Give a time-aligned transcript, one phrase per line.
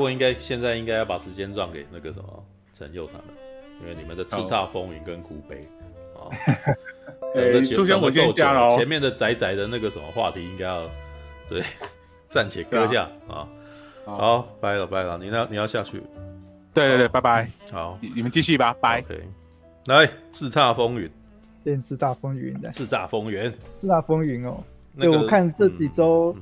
[0.00, 3.26] 不过应该现在应该要把时间让给那个什么陈佑他们，
[3.82, 5.60] 因为你们的叱咤风云跟苦悲
[6.16, 6.32] 啊，
[7.74, 10.88] 出现我先下了，前面的宅宅的那个什么话题应该要
[11.50, 11.62] 对
[12.30, 13.46] 暂且搁下啊。
[14.06, 16.02] 好，拜了拜了，你要你要下去。
[16.72, 17.50] 对对对，拜拜。
[17.70, 19.00] 好，你们继续吧，拜。
[19.00, 19.22] OK，
[19.84, 21.10] 来叱咤风云，
[21.62, 24.64] 变叱咤风云的叱咤风云，叱咤风云哦。
[24.98, 26.34] 对，我看这几周。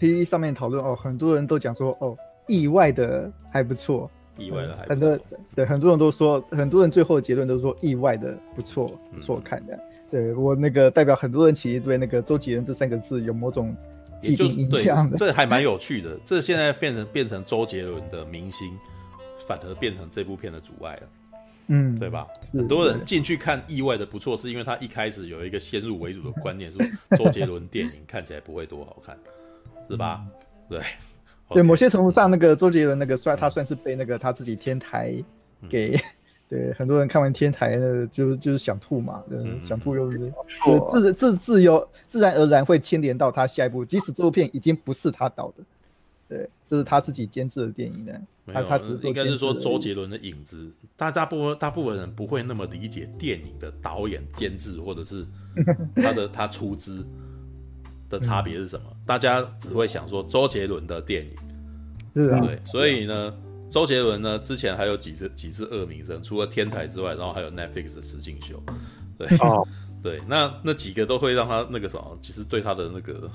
[0.00, 2.16] PV 上面讨论哦，很多人都讲说哦，
[2.48, 4.88] 意外的还不错，意外的还不错。
[4.88, 5.18] 很多
[5.54, 9.78] 对很多人都说，很多人最后的结论都说意外的不错，不错看的。
[10.10, 13.76] 对我那个代表很多人其实对那个周杰伦这三个字有某种
[14.20, 16.18] 既定印象的，这还蛮有趣的。
[16.24, 18.72] 这现在变成变成周杰伦的明星，
[19.46, 21.02] 反而变成这部片的阻碍了，
[21.66, 22.26] 嗯，对吧？
[22.52, 26.80] 很多人进去看意外的不错，是因为他一开始有一个先入为主的观念，说
[27.18, 29.14] 周杰伦电影看起来不会多好看。
[29.90, 30.22] 是吧？
[30.68, 30.80] 对，
[31.50, 35.14] 对，某些程度上，那个周杰伦那个算他算是被那个他自己天台
[35.68, 35.98] 给，
[36.48, 40.32] 对，很多人看完天台呢，就就是想吐嘛，嗯想吐又是，
[40.66, 45.64] 就自自自由自然而然会牵连到他下一部，即使这部片已经不是他导的，
[46.28, 48.12] 对，这是他自己监制的电影呢。
[48.50, 55.26] 他他只是应该是说周杰伦的影子，大大部分大部分人不会那么理解电影的导演监制或者是
[55.96, 57.06] 他的他出资。
[58.08, 58.86] 的差别是什么？
[58.90, 61.36] 嗯、大家只会想说周杰伦的电影，
[62.14, 63.34] 是啊，对，所以呢，
[63.70, 68.62] 周杰伦呢之前还有几次几次恶名声，除了天台之外，然后还有 Netflix 的实境秀，
[69.18, 69.66] 对，哦、
[70.02, 73.30] 对，那那几个都会让他那个什么，其实对他的那个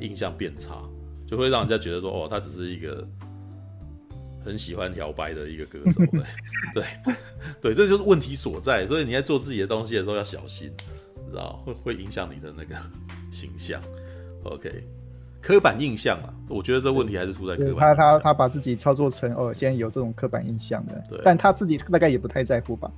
[0.00, 0.82] 印象变差，
[1.26, 3.06] 就会让人家觉得说，哦，他只是一个
[4.44, 6.00] 很喜欢摇摆的一个歌手，
[6.74, 7.14] 对，对，
[7.60, 8.86] 对，这就是问题所在。
[8.86, 10.70] 所以你在做自己的东西的时候要小心，
[11.28, 12.76] 知道会会影响你的那个。
[13.30, 13.80] 形象
[14.44, 14.84] ，OK，
[15.40, 17.80] 刻板印象啊，我觉得这问题还是出在刻板印象。
[17.80, 22.90] 他他他把自己操作成哦，现在有这种刻板印象的，对，但他自己大概也不太在乎吧。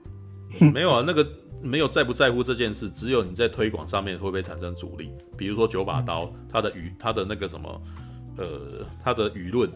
[0.72, 1.26] 没有啊，那个
[1.60, 5.10] 没有在不在乎这件事，只有你在推广上面会不会产生阻力？
[5.36, 7.82] 比如说九把刀，他的舆，他的那个什么，
[8.36, 9.70] 呃，他的舆论，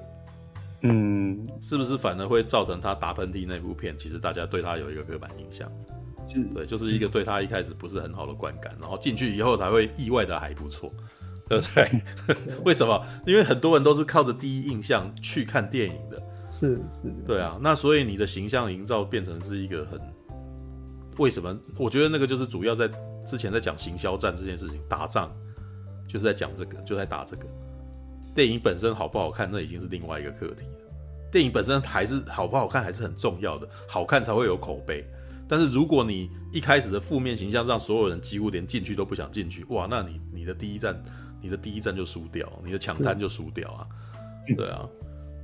[0.82, 5.70] 嗯，是不是反而会造成他打喷嚏那部片，其实大家对他有一个刻板印象？
[6.54, 10.92] 对，就是一个对他一开始不是很好的观感，然后进去以后才会意外的还不错，
[11.48, 12.02] 对不对？
[12.64, 13.04] 为什么？
[13.26, 17.58] 因为很多人都是靠着第一印象去看电影的，是是，对啊。
[17.60, 20.00] 那所以你的形象营造变成是一个很，
[21.18, 21.56] 为什么？
[21.78, 22.88] 我觉得那个就是主要在
[23.26, 25.30] 之前在讲行销战这件事情，打仗
[26.08, 27.46] 就是在讲这个，就在打这个。
[28.34, 30.78] 电影本身好不好看，那已经是另外一个课题了。
[31.30, 35.04] 电影本身还是好不好看还是很重要的，好看才会有口碑。
[35.52, 40.98] 但是如果你一开始的负面形象让所有人几乎连进去都不想进去，哇，那你你的第一站，
[41.42, 43.86] 你的第一站就输掉，你的抢滩就输掉啊，
[44.56, 44.88] 对啊，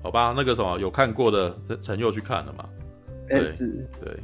[0.03, 2.67] 好吧，那个什么有看过的陈佑去看了嘛？
[3.29, 4.19] 对是对，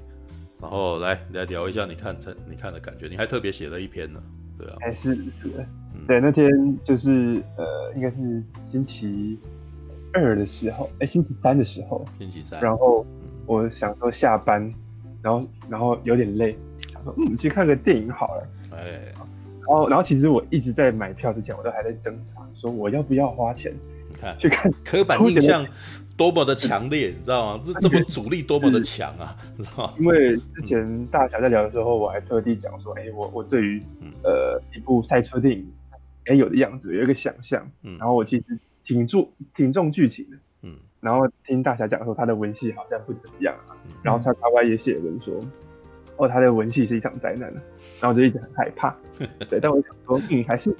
[0.58, 4.22] 然后来来聊一下你看陈你看的感觉，你还特别写了一篇呢，
[4.56, 5.66] 对啊，还是是，
[6.06, 6.48] 对，那天
[6.82, 8.42] 就是呃，应该是
[8.72, 9.38] 星期
[10.14, 13.04] 二的时候，哎，星期三的时候，星期三，然后
[13.44, 14.66] 我想说下班。
[15.24, 16.54] 然后，然后有点累，
[16.92, 18.48] 想说嗯，去看个电影好了。
[18.76, 23.72] 哎，然后，然后其实我一直在买票之前，我都还在挣扎，说我要不要花钱。
[24.10, 25.66] 你看，去看刻板 印象
[26.14, 27.64] 多么的强烈，你知道吗？
[27.64, 29.94] 这这么 阻力多么的强啊，你知道吗？
[29.98, 33.82] 因为之前大侠在聊的时候，我还特地讲说，哎，我我对于
[34.22, 35.66] 呃一部赛车电影，
[36.26, 37.66] 哎有的样子有一个想象，
[37.98, 38.44] 然后我其实
[38.84, 40.36] 挺重挺重剧情的。
[41.04, 43.54] 然后听大侠讲说他的文戏好像不怎么样
[44.02, 45.34] 然后他他外也写文说，
[46.16, 47.52] 哦他的文戏是一场灾难，
[48.00, 48.96] 然后我就一直很害怕，
[49.50, 50.74] 对，但我想说，嗯，还是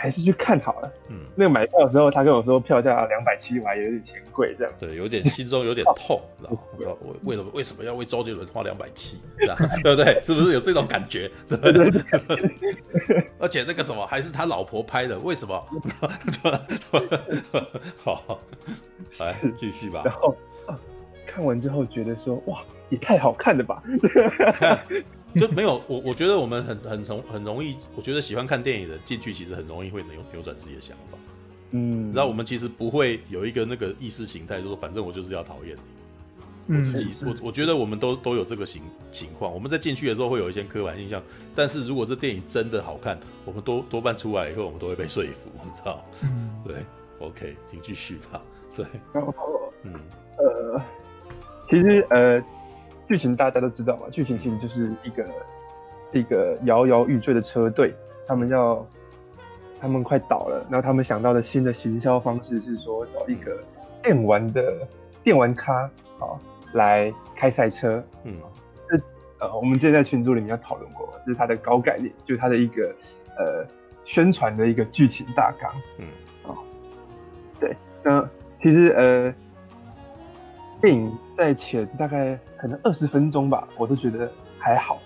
[0.00, 6.58] 还是去看好了，嗯，那个买票的时候他跟我说票价两百七，我还有点嫌贵这样，对，有点心中有点痛，知道吗？
[7.04, 9.18] 我为什么为什么要为周杰伦花两百七，
[9.82, 10.18] 对不对？
[10.22, 11.30] 是不是有这种感觉？
[11.48, 11.58] 对
[13.38, 15.62] 而且那个什么还是他老婆拍的，为什么？
[18.02, 18.38] 好。
[19.18, 20.02] 来继续吧。
[20.04, 20.34] 然后、
[20.66, 20.78] 啊、
[21.26, 23.82] 看完之后觉得说，哇，也太好看了吧！
[25.34, 31.18] 就没有我，我觉得我们很很容很容易，我觉得喜欢看电影的进去其实很容易会扭扭转自己的想法。
[31.72, 35.80] 嗯，然后我们其实不会有一个那个意识形态，就是说反正我就是要讨厌你。
[36.76, 39.52] 我自己，嗯、我我觉得我们都都有这个情情况。
[39.52, 41.20] 我们在进去的时候会有一些刻板印象，
[41.54, 46.04] 但是如果这电影真的好看，我们多多半出来以后，我们都会被说服，你知道？
[46.22, 46.76] 嗯，对
[47.18, 48.40] ，OK，请继续吧。
[48.76, 49.34] 对，然后，
[49.82, 49.94] 嗯，
[50.38, 50.80] 呃，
[51.68, 52.40] 其实呃，
[53.10, 55.26] 剧情大家都知道嘛，剧情其实就是一个
[56.12, 57.92] 一个摇摇欲坠的车队，
[58.24, 58.86] 他们要
[59.80, 63.58] 他们快倒了，然后他们想到的新的行销方式是说找一个
[64.00, 64.86] 电玩的
[65.24, 65.90] 电玩咖
[66.20, 66.38] 啊
[66.74, 68.36] 来开赛车，嗯，
[68.88, 68.96] 这
[69.44, 72.94] 呃我们之前在群组里面有讨论过，这是他的高概念，就是他的一个
[73.36, 73.66] 呃
[74.04, 76.06] 宣传的一个剧情大纲，嗯，
[76.46, 76.54] 啊，
[77.58, 78.24] 对，那
[78.62, 79.34] 其实呃
[80.80, 85.00] 电影在前大概可能二十分钟吧，我都觉得还好，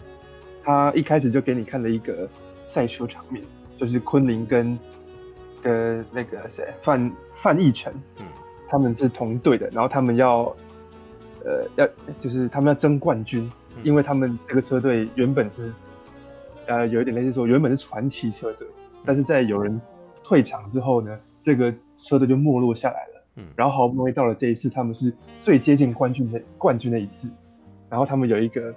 [0.64, 2.28] 他一开始就给你看了一个
[2.66, 3.40] 赛车场面，
[3.76, 4.76] 就是昆凌跟
[5.62, 8.26] 跟那个谁范范逸臣，嗯。
[8.68, 10.52] 他们是同队的，然后他们要，
[11.44, 11.86] 呃，要
[12.20, 13.48] 就是他们要争冠军，
[13.84, 15.72] 因为他们这个车队原本是，
[16.66, 18.66] 呃，有一点类似说原本是传奇车队，
[19.04, 19.80] 但是在有人
[20.24, 23.13] 退场之后呢，这个车队就没落下来了。
[23.36, 27.28] 嗯，然后好不容易到了这一次，他们是最接近冠军的冠军的一次，
[27.88, 28.74] 然后他们有一个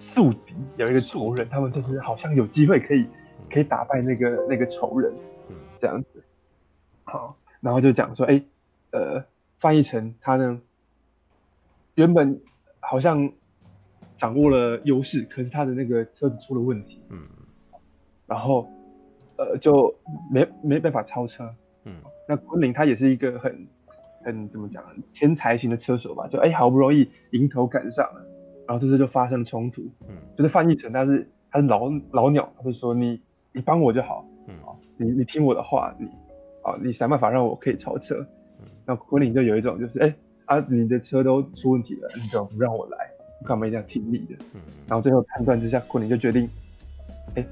[0.00, 3.06] 宿敌，有一个仇人，他们就是好像有机会可以
[3.50, 5.12] 可以打败那个那个仇人，
[5.48, 6.22] 嗯，这样子。
[7.04, 8.42] 好，然后就讲说，哎。
[8.94, 9.24] 呃，
[9.58, 10.60] 翻译成他呢，
[11.94, 12.38] 原本
[12.78, 13.32] 好像
[14.18, 17.26] 掌握了优势，可是他的那个车子出了问题，嗯，
[18.26, 18.68] 然后
[19.38, 19.94] 呃就
[20.30, 21.48] 没没办法超车，
[21.84, 21.94] 嗯，
[22.28, 23.66] 那昆凌他也是一个很
[24.24, 24.82] 很怎么讲，
[25.12, 28.24] 天才型的车手吧，就哎好不容易迎头赶上了，
[28.66, 33.20] 然后这次就发生冲突，嗯，就是范逸臣他是他是老老鸟，他就说你
[33.52, 34.54] 你帮我就好，嗯，
[34.96, 36.06] 你你听我的话，你
[36.62, 38.26] 啊你想办法让我可以超车。
[38.84, 40.06] 那昆凌就有一种就是，哎、
[40.46, 42.96] 欸、啊，你的车都出问题了，你就不让我来，
[43.44, 44.34] 干嘛一定要听你的？
[44.54, 46.48] 嗯、然后最后判断之下，昆凌就决定，
[47.34, 47.46] 哎、欸，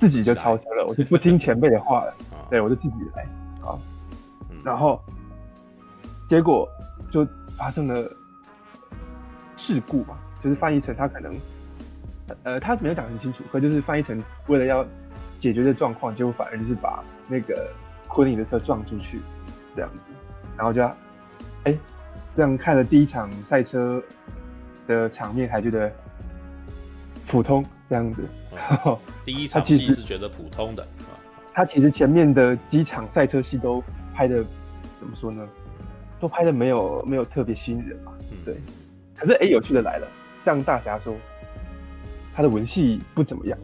[0.00, 2.14] 自己就超车了，我就不听前辈的话了，
[2.50, 3.22] 对，我就自己来
[3.62, 3.78] 啊。
[4.64, 5.00] 然后
[6.28, 6.68] 结果
[7.10, 7.26] 就
[7.56, 8.10] 发生了
[9.56, 11.34] 事故嘛，就是翻译成他可能，
[12.42, 14.84] 呃，他没有讲很清楚，可就是翻译成为了要
[15.38, 17.70] 解决这状况，结果反而就是把那个
[18.08, 19.20] 昆凌的车撞出去，
[19.74, 20.00] 这样子。
[20.56, 20.94] 然后就，哎、
[21.66, 21.78] 欸，
[22.34, 24.02] 这样看了第一场赛车
[24.86, 25.92] 的场面，还觉得
[27.28, 28.22] 普通这样子。
[28.84, 30.86] 哦、 第一场戏是觉得普通的。
[31.52, 33.82] 他其实前面的几场赛车戏都
[34.12, 34.44] 拍的
[34.98, 35.46] 怎么说呢？
[36.26, 38.12] 都拍的没有没有特别吸引人嘛。
[38.32, 38.56] 嗯、对。
[39.14, 40.08] 可是哎、欸，有趣的来了，
[40.44, 41.14] 像大侠说，
[42.34, 43.58] 他的文戏不怎么样，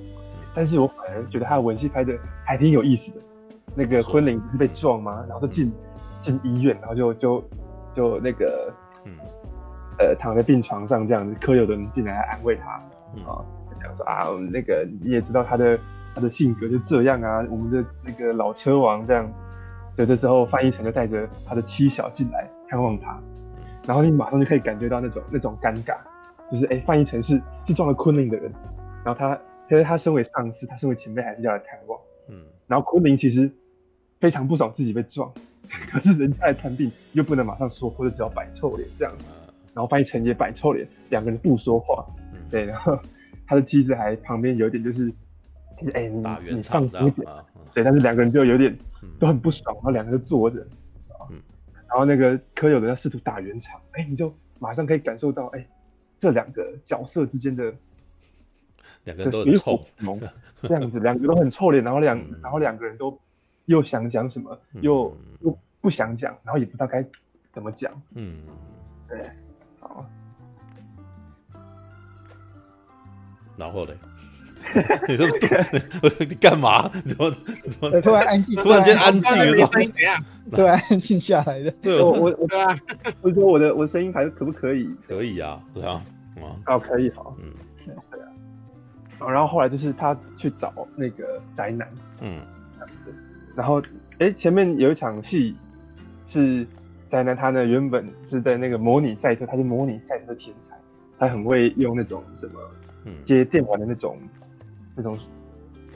[0.55, 2.14] 但是我反而觉得他的文戏拍的
[2.44, 3.17] 还挺有意思的。
[3.75, 5.25] 那个昆凌不是被撞吗？
[5.29, 5.67] 然后就进。
[5.67, 5.73] 嗯
[6.23, 7.44] 进医院，然后就就
[7.97, 8.73] 就那个，
[9.05, 9.12] 嗯，
[9.99, 12.79] 呃，躺在病床上这样子，柯有的人进来安慰他，
[13.17, 13.43] 嗯、啊，
[13.82, 15.76] 讲说啊，那个你也知道他的
[16.15, 19.29] 他的性格就这样啊，我们的那个老车王这样，
[19.97, 23.21] 有的时候范逸臣就带着他的妻小进来看望他，
[23.87, 25.97] 然后你马上就可以感觉到那种那种尴尬，
[26.50, 28.50] 就是哎，范逸臣是是撞了昆凌的人，
[29.05, 31.99] 然后他其实他身为上司，他身为前辈还是要来看望，
[32.29, 32.37] 嗯，
[32.67, 33.50] 然后昆凌其实
[34.21, 35.33] 非常不爽自己被撞。
[35.91, 39.19] 可是人家来探病，又不能马上说，或者只要摆臭脸这样。
[39.19, 39.25] 子，
[39.73, 42.05] 然后范逸臣也摆臭脸，两个人不说话，
[42.50, 42.99] 对，然后
[43.47, 45.09] 他的妻子还旁边有点就是，
[45.79, 47.27] 就是哎、欸，你你放松一点，
[47.75, 48.77] 对，但是两个人就有点
[49.19, 50.67] 都很不爽，然后两个人就坐着，
[51.89, 55.67] 然后那个柯有的要试图打圆场，哎，你就马上可以感受到，哎，
[56.19, 57.75] 这两个角色之间的
[59.05, 59.81] 两个人都很臭，
[60.63, 63.19] 这样子，两个都很臭脸，然后两然后两个人都。
[63.67, 67.06] 又想讲什么，又又不想讲，然后也不知道该
[67.53, 67.93] 怎么讲。
[68.17, 68.43] 嗯，
[69.08, 69.20] 对，
[69.79, 70.05] 好。
[73.56, 73.94] 然后嘞，
[75.09, 75.29] 你说
[76.21, 76.89] 你干嘛？
[76.89, 78.57] 怎么怎么突然安静？
[78.61, 80.25] 突然间安静了，声音怎样？
[80.51, 81.71] 突然安静下来的。
[81.73, 82.37] 对，我我
[83.23, 84.89] 我说我的我声音还可不可以？
[85.07, 86.01] 可以啊，对啊，
[86.67, 87.51] 哦，可以，好，嗯，
[88.11, 88.27] 对啊。
[89.31, 91.89] 然后后来就是他去找那个宅男，
[92.21, 92.41] 嗯。
[93.55, 93.83] 然后，
[94.19, 95.55] 哎，前面有一场戏
[96.27, 96.67] 是
[97.11, 100.75] 宅男，他呢原本是在那个模拟赛车，他是模拟赛车的天才，
[101.19, 102.55] 他很会用那种什么
[103.25, 104.29] 接电玩的那种、嗯、
[104.94, 105.19] 那种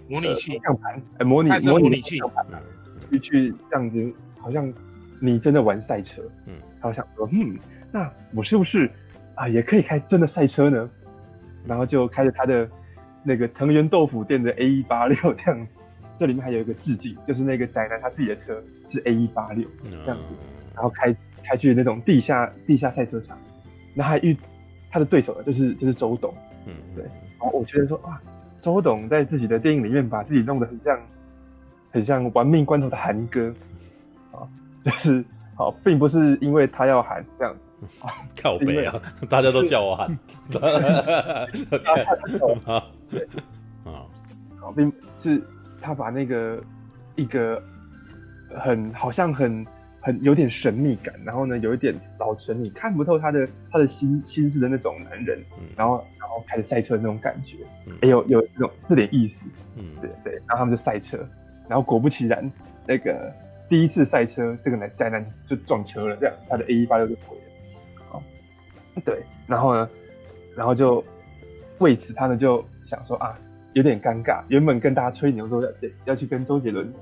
[0.09, 0.53] 模拟器。
[0.65, 2.17] 样盘，哎，模拟模拟器。
[2.17, 2.47] 样盘，
[3.11, 4.73] 去去这样子，好像
[5.21, 7.57] 你真的玩赛车，嗯，他想说，嗯，
[7.93, 8.91] 那我是不是
[9.35, 10.91] 啊也可以开真的赛车呢？
[11.67, 12.69] 然后就开着他的
[13.25, 15.73] 那个藤原豆腐店的 A 一八六这样子。
[16.19, 20.35] 这里面还有一个致敬，就是那个宅男他自己的车是 A 一八六这样子，
[20.75, 23.37] 然后开开去那种地下地下赛车场，
[23.95, 24.35] 然后还遇
[24.91, 26.33] 他的对手呢，就是就是周董，
[26.65, 28.19] 嗯，对，然后我觉得说啊，
[28.67, 30.99] 周董在自己的电影里面把自己弄得很像
[31.93, 33.55] 很像玩命关头的韩哥，
[34.33, 34.43] 啊，
[34.83, 37.87] 就是好，并不是因为他要喊这样子，
[38.43, 40.19] 靠背啊，大家都叫我喊，
[40.53, 43.21] 哈哈哈哈哈，对，
[43.85, 44.03] 啊，
[44.59, 44.93] 好，并
[45.23, 45.41] 是。
[45.79, 46.61] 他把那个
[47.15, 47.63] 一个
[48.59, 49.65] 很好像很
[50.07, 59.45] 很有点神秘感，然后呢，有一点老成，你看不透他的他的心心思的那种男人，嗯、然后然后开始赛车的那种感觉，嗯、也有有这种这点意思，
[59.75, 61.19] 嗯，对对，然后他们就赛车，
[61.69, 62.49] 然后果不其然，
[62.87, 63.33] 那个
[63.69, 68.23] 第一次赛车，这个男宅男就撞车了，这样他的 A 一八六就毁了，哦，
[69.05, 69.91] 对，然后呢，
[70.55, 71.03] 然后就
[71.81, 73.37] 为此他呢就想说啊，
[73.73, 75.71] 有点尴尬，原本跟大家吹牛说要
[76.05, 76.95] 要去跟周杰伦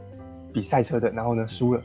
[0.55, 1.83] 比赛车的，然后呢输了。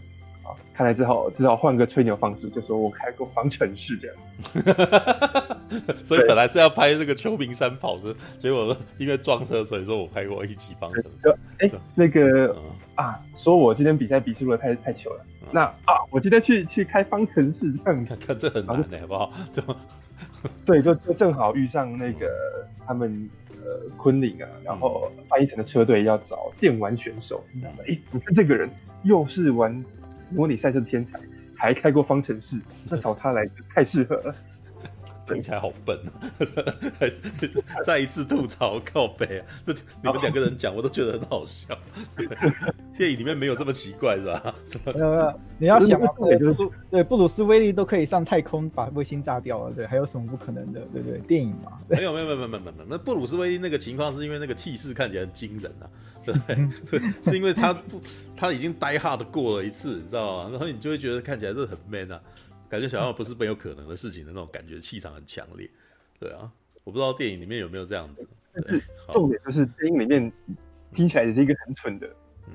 [0.73, 4.15] 看来只好只好换个吹牛方式，就说我开过方程式这样。
[6.03, 11.29] 所以本来是要拍这个秋名山跑车，结果因为撞车，所以说我开过一级方程式。
[11.59, 12.63] 哎、欸，那个、嗯、
[12.95, 15.25] 啊，说我今天比赛比输了太太糗了。
[15.41, 19.31] 嗯、那啊，我今天去去开方程式，看 看这很难的好不好？
[19.51, 19.61] 就
[20.65, 22.27] 对，就就正好遇上那个
[22.87, 23.29] 他们
[23.63, 27.43] 呃昆凌啊，然后翻译成的车队要找电玩选手。
[27.63, 28.69] 哎、你看这个人
[29.03, 29.85] 又是玩。
[30.31, 31.19] 模拟赛车的天才，
[31.55, 32.59] 还开过方程式，
[32.89, 34.35] 那找他来太适合了。
[35.31, 35.95] 听起来好笨，
[37.85, 39.45] 再一次吐槽靠北啊！
[39.63, 39.71] 这
[40.01, 41.77] 你们两个人讲，我都觉得很好笑。
[42.97, 44.55] 电影里面没有这么奇怪，是吧？
[44.85, 46.11] 没有没有，你要想啊，
[46.89, 50.81] 对，布鲁斯威利都可以上太空把卫星炸掉了，对，还有什么不可能的？
[50.91, 51.77] 对对，电影嘛。
[51.87, 55.85] 没有没有没有没有没有没有，那布鲁斯威利那个情况是因为那个气势看起来很惊人啊。
[56.89, 58.01] 对，是因为他不，
[58.35, 60.49] 他已经 die hard 过了一次，你知道吗？
[60.51, 62.21] 然后你就会觉得看起来是很 man 啊，
[62.69, 65.69] 感觉想要不是没有可能的事情的那种感觉，气场很强烈。
[66.19, 66.51] 对啊，
[66.83, 68.27] 我不知道电影里面有没有这样子。
[68.53, 68.81] 对，
[69.13, 70.31] 重点就是电影里面
[70.93, 72.07] 听起来也是一个很蠢的，
[72.47, 72.53] 嗯，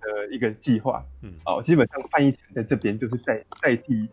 [0.00, 1.04] 呃，一个计划。
[1.22, 4.08] 嗯，哦，基本上范逸臣在这边就是在代替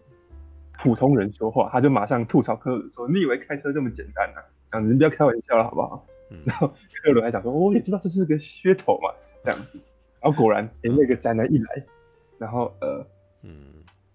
[0.83, 4.43] 普通人说话，他就马上吐槽科尔说：“你以为开车这么简单啊？
[4.71, 6.05] 啊，你不要开玩笑了，好不好？”
[6.45, 6.67] 然后
[7.03, 9.09] 克伦还讲说，我、哦、也知道这是个噱头嘛，
[9.43, 9.79] 这样子。
[10.21, 11.83] 然后果然，哎，那个宅男一来，
[12.37, 13.05] 然后呃，
[13.43, 13.53] 嗯，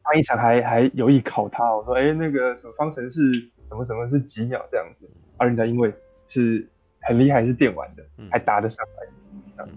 [0.05, 3.21] 范逸臣还还有意考他，我说，哎，那个什么方程式
[3.67, 5.09] 什么什么是几秒这样子。
[5.37, 5.93] 而人家因为
[6.29, 6.67] 是
[7.01, 9.65] 很厉害，是电玩的，还答得上来。
[9.65, 9.69] 嗯，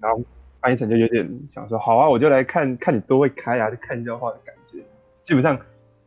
[0.00, 0.20] 然后
[0.60, 4.78] 范逸臣就有点想说，好啊，我就来看看你多会开啊，就看笑话的感觉。
[5.26, 5.58] 基本上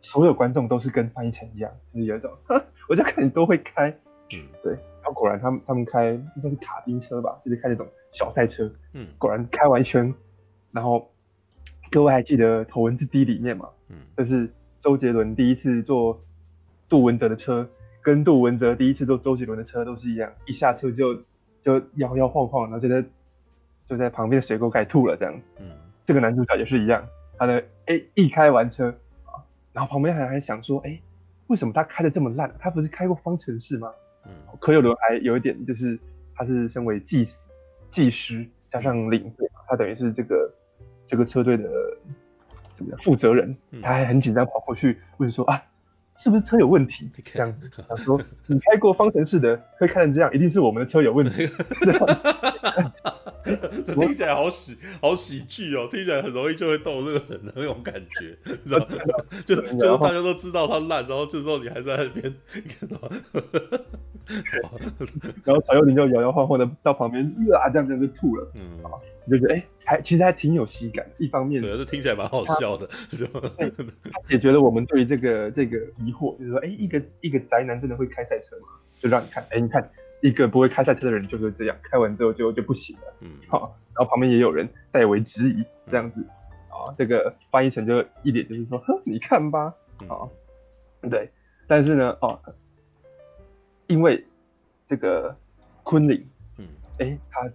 [0.01, 2.31] 所有观众都是跟范逸臣一样，就是有一种，
[2.89, 3.89] 我就看你多会开。
[4.33, 4.75] 嗯，对。
[5.11, 8.71] 果然，他们他们开应该是卡丁车吧，就是开那种小赛车。
[8.93, 10.13] 嗯，果然开完圈，
[10.71, 11.09] 然后
[11.91, 13.69] 各位还记得《头文字 D》里面吗？
[13.89, 14.49] 嗯，就是
[14.79, 16.21] 周杰伦第一次坐
[16.89, 17.67] 杜文泽的车，
[18.01, 21.15] 跟杜文泽第一次坐周杰伦的车都是一样，一下车就
[21.63, 23.03] 就摇摇晃晃，然后就在
[23.87, 25.41] 就在旁边的水沟盖吐了这样子。
[25.59, 25.71] 嗯，
[26.03, 27.05] 这个男主角也是一样，
[27.37, 28.89] 他的哎一开完车
[29.25, 30.99] 啊，然后旁边还还想说，哎，
[31.47, 32.53] 为什么他开的这么烂？
[32.59, 33.91] 他不是开过方程式吗？
[34.59, 35.97] 柯有伦还有一点，就是
[36.35, 37.49] 他是身为技师、
[37.89, 40.53] 技师加上领队，他等于是这个
[41.07, 41.69] 这个车队的
[42.75, 45.61] 怎么样负责人，他还很紧张跑过去问说啊，
[46.17, 47.09] 是不是车有问题？
[47.23, 51.47] 这样子，他 说你开过方程式的会看成这样，一定是我们的车有问题。
[53.85, 58.87] 这听起来好喜好喜剧哦，听起来很容易就会逗这个人的那种感觉，你知道吗？
[59.47, 62.35] 就就是大家都知道他烂，然后这时候你还在那边，
[62.67, 63.15] 看到吗？
[65.43, 67.23] 然后曹佑宁就摇摇晃晃的到旁边，
[67.55, 68.51] 啊，这样这样就吐了。
[68.55, 68.79] 嗯，
[69.29, 71.05] 就觉得哎，还其实还挺有喜感。
[71.17, 72.87] 一方面，对，这听起来蛮好笑的。
[72.87, 78.67] 他解决了我们对于这个这个疑惑，就是说，哎，一个一个宅男真的会开赛车吗？
[78.99, 79.89] 就让你看，哎，你看
[80.21, 83.13] 一个不会开赛车的人就是这样，开完之后就就不行了。
[83.21, 86.21] 嗯，好，然后旁边也有人代为质疑，这样子
[86.69, 89.73] 啊，这个翻译成就一脸就是说，哼，你看吧，
[90.07, 90.27] 啊，
[91.09, 91.29] 对，
[91.67, 92.39] 但是呢，哦。
[93.87, 94.23] 因为
[94.87, 95.35] 这个
[95.83, 96.25] 昆凌，
[96.57, 96.67] 嗯，
[96.99, 97.49] 哎、欸，他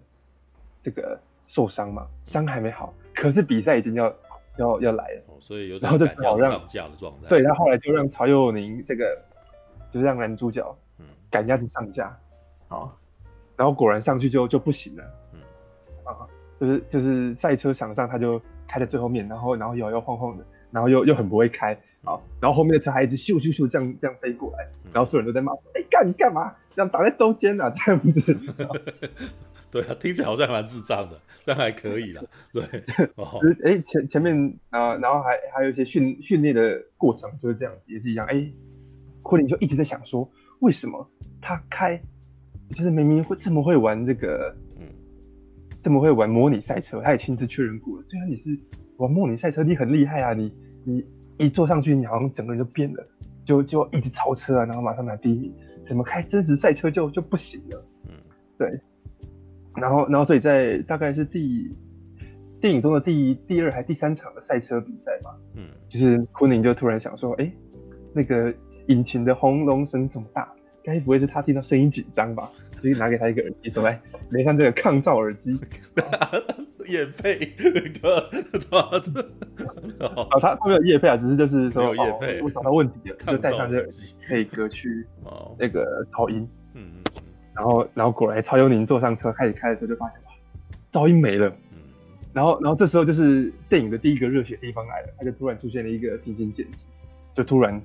[0.82, 4.12] 这个受伤嘛，伤还没好，可是比赛已经要
[4.56, 7.28] 要要来了，哦、所以有然后就好让上架的状态。
[7.28, 9.22] 对，他后来就让曹佑宁这个，
[9.90, 12.06] 就是让男主角，嗯，赶鸭子上架，
[12.68, 12.90] 啊，
[13.56, 15.40] 然后果然上去就就不行了，嗯，
[16.04, 16.26] 啊，
[16.58, 21.78] 就是就是赛车场上他就开在最后面，然后然后摇摇晃晃的，然后又又很不会开。
[22.04, 26.52] 好，然后后面的车还一直咻咻咻这样这样飞过来，然后所有人都在骂说：“哎、嗯，干你干嘛？
[26.74, 27.70] 这样打在中间啊？
[27.76, 28.20] 这样子。
[29.70, 32.22] ”对啊，听起来好像蛮智障的，这样还可以啦。
[32.52, 32.62] 对，
[33.14, 34.36] 哦，哎前前面
[34.70, 38.26] 啊，然后还还有一些训训练的过程就是这样，也是一样。
[38.26, 38.50] 哎，
[39.22, 40.28] 昆凌就一直在想说，
[40.58, 41.08] 为什么
[41.40, 42.02] 他开，
[42.70, 44.86] 就是明明会这么会玩这个，嗯，
[45.82, 48.04] 这么会玩模拟赛车，他也亲自确认过了。
[48.10, 48.58] 对啊，你是
[48.96, 50.52] 玩模拟赛车，你很厉害啊，你
[50.84, 51.04] 你。
[51.42, 53.06] 一坐上去，你好像整个人就变了，
[53.44, 55.54] 就就一直超车啊，然后马上拿第一名。
[55.84, 57.84] 怎么开真实赛车就就不行了？
[58.08, 58.14] 嗯，
[58.56, 58.80] 对。
[59.74, 61.74] 然后，然后，所以在大概是第
[62.60, 67.52] 电影中的第一、第二还第三场的赛车比赛嘛，嗯，就是昆凌就突然想说，哎、欸，
[68.12, 68.54] 那个
[68.86, 70.48] 引擎的轰隆声这么大，
[70.84, 72.48] 该不会是他听到声音紧张吧？
[72.80, 75.58] 所以拿给他一个耳机，说哎，连上这个抗噪耳机，
[76.88, 77.80] 也配， 对
[80.16, 85.06] 哦，他他没有夜配啊，只是就是说，哦，我找到问题了，就戴上这个耳机可以隔去
[85.58, 87.22] 那个噪音，嗯嗯，
[87.54, 90.30] 然后然后果然曹佑宁坐上车开始开的时候就发现哇，
[90.92, 91.78] 噪音没了，嗯，
[92.32, 96.78] 然后然后这时候就是电影的第一个热血地方来了，他就突然出现了一个平行剪辑，
[97.34, 97.80] 就突然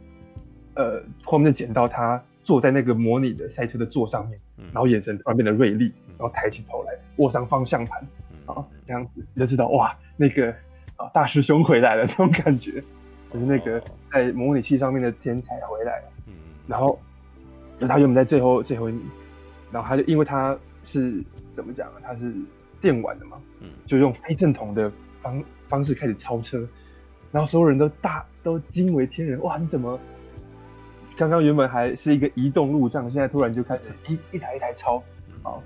[0.75, 2.21] 呃后面就剪到他。
[2.43, 4.39] 坐在那个模拟的赛车的座上面，
[4.71, 7.99] 然后眼神突然变得锐利，然后抬起头来握上方向盘，
[8.45, 10.55] 啊，这样子你就知道哇，那个
[10.97, 12.83] 啊大师兄回来了，这种感觉，
[13.31, 16.03] 就是那个在模拟器上面的天才回来了。
[16.27, 16.33] 嗯
[16.67, 16.99] 然后，
[17.79, 19.01] 就他原本在最后最后一名，
[19.71, 21.23] 然后他就因为他是
[21.55, 21.95] 怎么讲啊？
[22.03, 22.33] 他是
[22.81, 26.67] 电玩的嘛，嗯就用非正统的方方式开始超车，
[27.31, 29.97] 然后所有人都大都惊为天人，哇，你怎么？
[31.15, 35.01] 刚刚原本还是一个移动路障，现在突然就开始一一台一台超，
[35.41, 35.63] 好，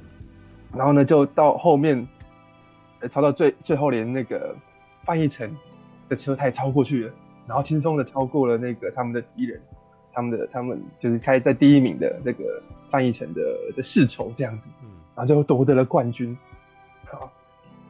[0.73, 2.07] 然后呢就到后面，
[3.11, 4.55] 超到最最后连那个
[5.11, 5.53] 范逸臣
[6.07, 7.13] 的车胎超过去了，
[7.45, 9.59] 然后轻松的超过了那个他们的敌人，
[10.13, 13.41] 他们的他们就是开在第一名的那个范逸臣的
[13.75, 14.69] 的世仇这样子，
[15.13, 16.37] 然后就夺得了冠军，
[17.05, 17.29] 好，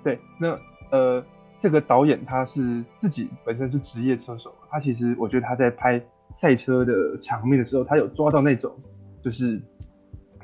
[0.04, 0.56] 对，那
[0.90, 1.24] 呃
[1.60, 6.02] 这个导演他是自己本身是职业车手，他其实我觉得他在拍。
[6.34, 8.74] 赛车的场面的时候，他有抓到那种，
[9.22, 9.62] 就是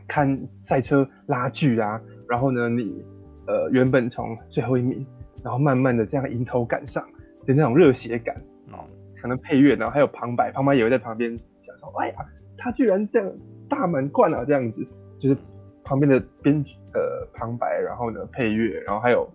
[0.06, 3.06] 看赛车拉锯啊，然后呢，你
[3.46, 5.08] 呃原本从最后一名，
[5.48, 7.02] 然后慢慢的这样迎头赶上
[7.46, 8.36] 的那种热血感
[8.74, 8.84] 哦，
[9.22, 12.16] 可能配乐，然后还有旁白，旁白也会在旁边想说，哎呀，
[12.58, 13.32] 他居然这样
[13.70, 14.86] 大满贯啊，这样子，
[15.18, 15.38] 就是
[15.86, 16.62] 旁边的编
[16.94, 19.26] 呃旁白，然后呢配乐，然后还有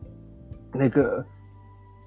[0.75, 1.25] 那个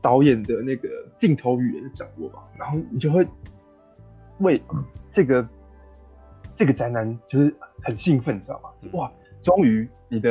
[0.03, 0.88] 导演的那个
[1.19, 3.27] 镜头语言的掌握吧，然后你就会。
[4.39, 4.62] 为
[5.13, 5.47] 这个
[6.58, 8.69] 这个宅男就是很兴奋，你知道吗？
[8.91, 9.10] 哇，
[9.41, 10.30] 终于你的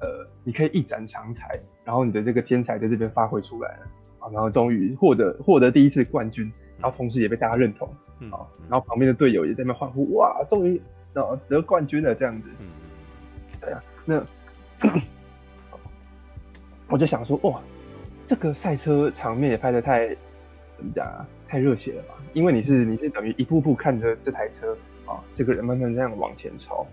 [0.00, 3.86] 呃，你可以一展长才，然后你的这个天才在这边发挥出来了
[4.18, 7.88] 啊，然后终于获得获得第一次冠军，然后同时也被大家认同
[8.30, 10.80] 啊，然后旁边的队友也在那边欢呼，哇，终于
[11.14, 12.48] 啊得冠军了这样子，
[13.60, 14.26] 对啊，那
[16.88, 17.60] 我就想说，哇，
[18.26, 20.08] 这个赛车场面也拍的太
[20.76, 21.26] 怎么讲啊？
[21.46, 22.14] 太热血了吧？
[22.32, 26.86] 因为你是你是等于一步步看着这台车啊，这个人慢慢这样往前超。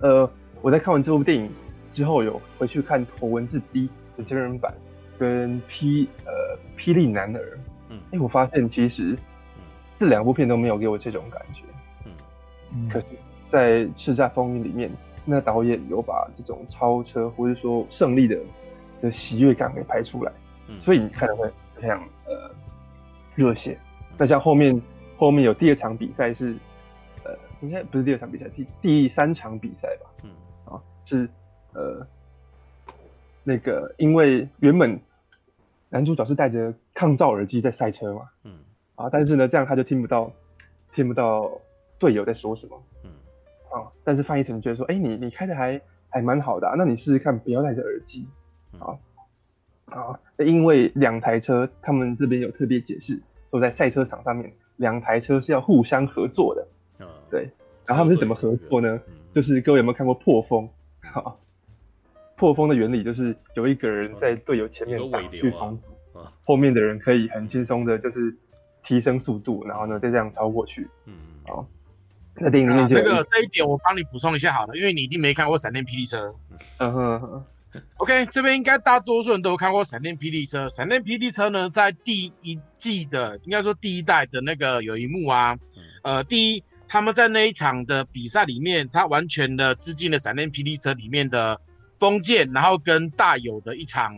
[0.00, 0.30] 呃，
[0.62, 1.50] 我在看完这部电影
[1.92, 4.74] 之后，有回去看头文字 D 的真人版
[5.18, 7.58] 跟霹呃霹雳男儿。
[7.88, 9.16] 嗯，哎，我发现其实
[9.98, 11.62] 这两部片都没有给我这种感觉。
[12.72, 13.06] 嗯，可是，
[13.48, 14.90] 在《叱咤风云》里面，
[15.24, 18.38] 那导演有把这种超车或者说胜利的
[19.00, 20.32] 的喜悦感给拍出来。
[20.68, 22.50] 嗯，所以你看的会非常呃。
[23.34, 23.78] 热血，
[24.16, 24.82] 那像后面
[25.16, 26.56] 后面有第二场比赛是，
[27.22, 30.10] 呃，应该不是第二场比赛，第第三场比赛吧？
[30.24, 30.30] 嗯，
[30.64, 31.30] 啊，是
[31.74, 32.06] 呃，
[33.44, 34.98] 那个因为原本
[35.88, 38.52] 男主角是戴着抗噪耳机在赛车嘛，嗯，
[38.94, 40.32] 啊，但是呢，这样他就听不到
[40.94, 41.50] 听不到
[41.98, 43.10] 队友在说什么，嗯，
[43.70, 48.26] 啊，但是范逸臣觉得说，哎、欸，你你开的还还蛮好的，啊，那你试试看不要戴着耳机，
[48.78, 48.96] 啊。
[49.90, 53.18] 啊，因为两台车，他们这边有特别解释，
[53.50, 56.68] 说在赛车场上面，两台车是要互相合作的。
[57.06, 57.48] 啊，对。
[57.86, 59.00] 然后他们是怎么合作呢？
[59.34, 60.68] 就是各位有没有看过破风？
[61.00, 61.40] 好，
[62.38, 68.34] 破风的原理就是有一个人在队友前面挡去风阻，后面的人可以很轻松的，就是
[68.84, 70.88] 提升速度，然后呢再这样超过去。
[71.04, 71.14] 嗯，
[71.46, 71.66] 好。
[72.40, 76.32] 那电影里面就那个这一点我帮你补充一下好了，因为你一定没看过闪电霹雳车。
[76.78, 77.44] 嗯哼。
[77.96, 80.68] OK，这边应该大多数人都有看过闪电霹雳车。
[80.68, 85.58] 闪电霹雳车呢，在第一季的，应该说第一代的那个有一幕啊，
[86.02, 91.60] 呃，第一他们在那一场的比赛里面，他完全的致敬了闪电霹雳车里面的
[91.98, 94.14] 风剑，然后跟大友的一场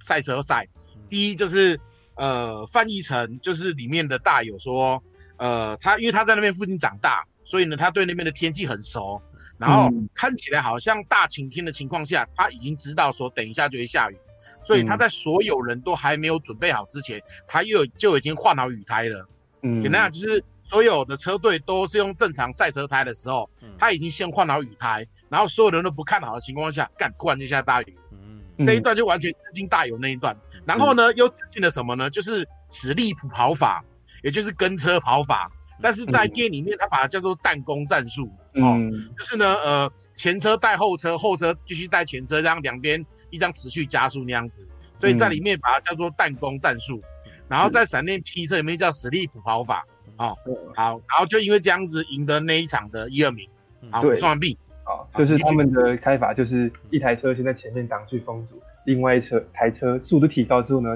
[0.00, 0.66] 赛车赛。
[1.08, 1.78] 第一就是
[2.16, 5.02] 呃范逸臣，就是里面的大友说，
[5.36, 9.20] 呃，他因为他在那边附近长大，所以呢，他对那边的天气很熟。
[9.58, 14.18] 然后看起来好像大晴天的情况下，他已经知道说等一下就会下雨，
[14.62, 19.26] 所以他在所有人都还没有准备好之前，他又就已经换好雨胎了。
[19.62, 23.48] 嗯，简单讲就是所有的车队都是用正常赛车胎的时候，
[23.78, 27.96] 他已经先换好雨胎，然后所有人都不看好的情况下，干，突然就下大雨。
[28.10, 30.36] 嗯，这一段就完全致敬大有那一段。
[30.64, 32.10] 然后呢，又致敬了什么呢？
[32.10, 33.84] 就是史力普跑法，
[34.24, 35.48] 也就是跟车跑法。
[35.80, 38.28] 但是在电影里面，他把它叫做弹弓战术。
[38.54, 38.76] 哦，
[39.16, 44.68] 就是呢，呃，前车带后车，后车继续带前车，让两边一张持续加速那样子。
[44.96, 46.98] 所以在里面把它叫做弹弓战术，
[47.48, 49.86] 然后在闪电霹雳车里面叫史利普跑法，
[50.18, 50.36] 哦，
[50.74, 53.48] 好，然后就因为这样子赢得那一场的一二名，
[53.90, 54.56] 好，补充完毕。
[54.84, 60.90] 好，就是他们的开法就是一台车先在前面挡去风阻，另外一车台车速度提高之后呢，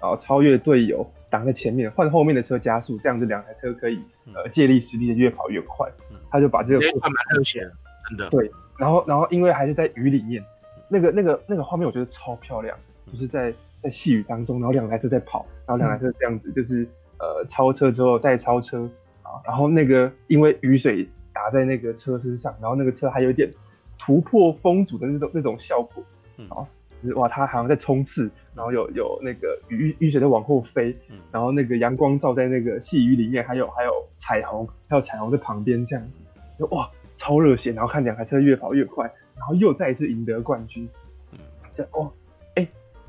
[0.00, 4.00] 然后超越队友挡在前面，换后面的车加速，这样子两台车可以
[4.34, 5.88] 呃借力使力的越跑越快。
[6.30, 7.72] 他就把这个过程蛮热血的，
[8.08, 8.28] 真的。
[8.28, 10.44] 对，然后然后因为还是在雨里面，
[10.88, 12.76] 那个那个那个画面我觉得超漂亮，
[13.10, 16.86] 就是在在细雨当中，然后两台车在跑，然后两台车这样子就是
[17.18, 18.88] 呃超车之后再超车
[19.22, 21.08] 啊，然后那个因为雨水。
[21.30, 23.48] 打在那个车身上，然后那个车还有点
[23.96, 26.02] 突破风阻的那种那种效果，
[26.48, 26.66] 啊，
[27.00, 30.92] 就是哇，它好像在冲刺，然后有有那个雨雨水在往后飞，
[31.30, 36.20] 然后那个阳光照在那个细雨里面，还有还有彩虹，还有彩虹在旁边这样子，
[36.58, 39.04] 就哇，超热血，然后看两台车越跑越快，
[39.36, 40.88] 然后又再一次赢得冠军，
[41.72, 42.10] 这哦，
[42.56, 42.66] 哎，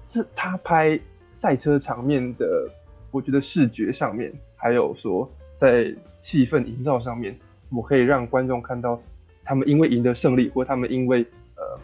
[0.07, 0.99] 是他拍
[1.31, 2.69] 赛车场面的，
[3.11, 7.35] 我觉得视觉上面，还有说在气氛营造上面。
[7.71, 8.99] 我可以让观众看到，
[9.43, 11.21] 他们因为赢得胜利，或他们因为
[11.55, 11.79] 呃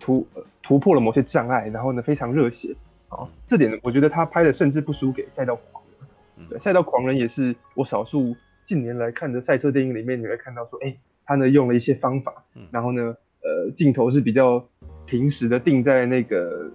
[0.00, 2.74] 突呃突破了某些障碍，然后呢非常热血
[3.08, 6.46] 啊，这点我觉得他拍的甚至不输给《赛道狂人》。
[6.50, 8.34] 对，《赛道狂人》也是我少数
[8.66, 14.66] 近年来看的赛车电影里面，你会看到说，哎，他呢用了一些方法，然后呢呃镜头是比较
[15.06, 16.68] 平时的定在那个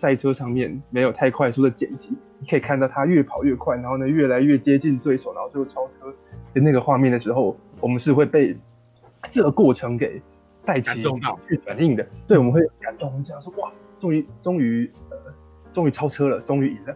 [0.00, 6.10] 赛车上面，没有太快速的剪辑，你可以看到他越跑越快，然后呢越来越接近对手，然后最后超车
[6.54, 7.56] 的那个画面的时候。
[7.82, 8.54] 我们是会被
[9.30, 10.20] 这个过程给
[10.66, 11.02] 带起
[11.48, 15.16] 去反应的，对，我们会感动，我们讲说哇，终于终于呃，
[15.72, 16.94] 终于超车了，终于赢了。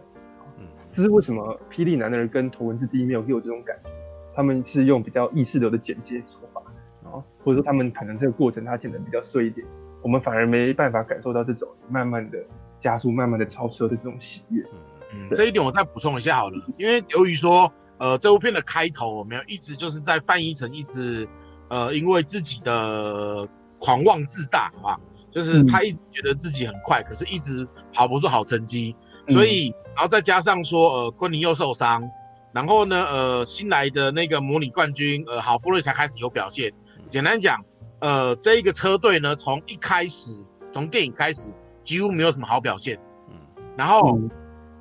[0.59, 3.89] 嗯，这是为什么霹雳男的人跟头文字 D 没有给我这种感觉？
[4.35, 6.61] 他们是用比较意识流的剪接手法，
[7.03, 9.65] 然后或者说他们可能这个过程他剪得比较碎一点，
[10.03, 12.37] 我们反而没办法感受到这种慢慢的
[12.85, 14.63] 加速、慢慢的超车的这种喜悦。
[15.11, 17.71] 嗯，这一点我再补充一下好了，因为由于说。
[17.97, 21.25] 呃，这部片的开头，我们一直就是在范逸臣一直，
[21.69, 23.47] 呃，因为自己的
[23.79, 24.99] 狂妄自大，好吧，
[25.31, 28.93] 就是他一直觉得自己很快，可是一直跑不出好成绩，
[29.29, 32.05] 所以，然后再加上说，呃，昆凌又受伤，
[32.51, 36.73] 然后呢，呃，新来的那个模拟冠军，呃，好不容易才开始有表现。
[37.07, 37.63] 简单讲，
[37.99, 40.33] 呃，这一个车队呢，从一开始，
[40.73, 41.49] 从电影开始，
[41.85, 43.35] 几乎没有什么好表现，嗯，
[43.77, 44.19] 然后。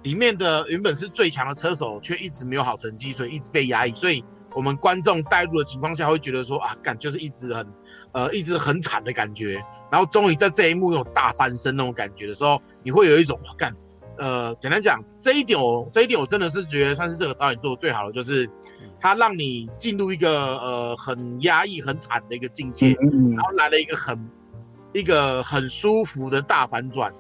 [0.05, 3.93] 里面的原本是最强的车手，却一直没有好成绩，所以一直被压抑。
[3.95, 4.23] 所以
[4.55, 7.67] 我们观众带入的情况下，会觉得说啊，干就是一直很，
[8.13, 9.59] 呃，一直很惨的感觉。
[9.91, 13.75] 然后终于在这一幕有大翻身那种感觉的时候，你会有一种干，
[14.19, 18.47] 呃，简单讲这一点我，我这一点我真的是觉得算是这个导演做的最好的，就是
[19.01, 22.89] 他让你进入一个呃很压抑、很惨的一个境界，
[23.35, 24.19] 然后来了一个很
[24.95, 27.13] 一个很舒服的大反转。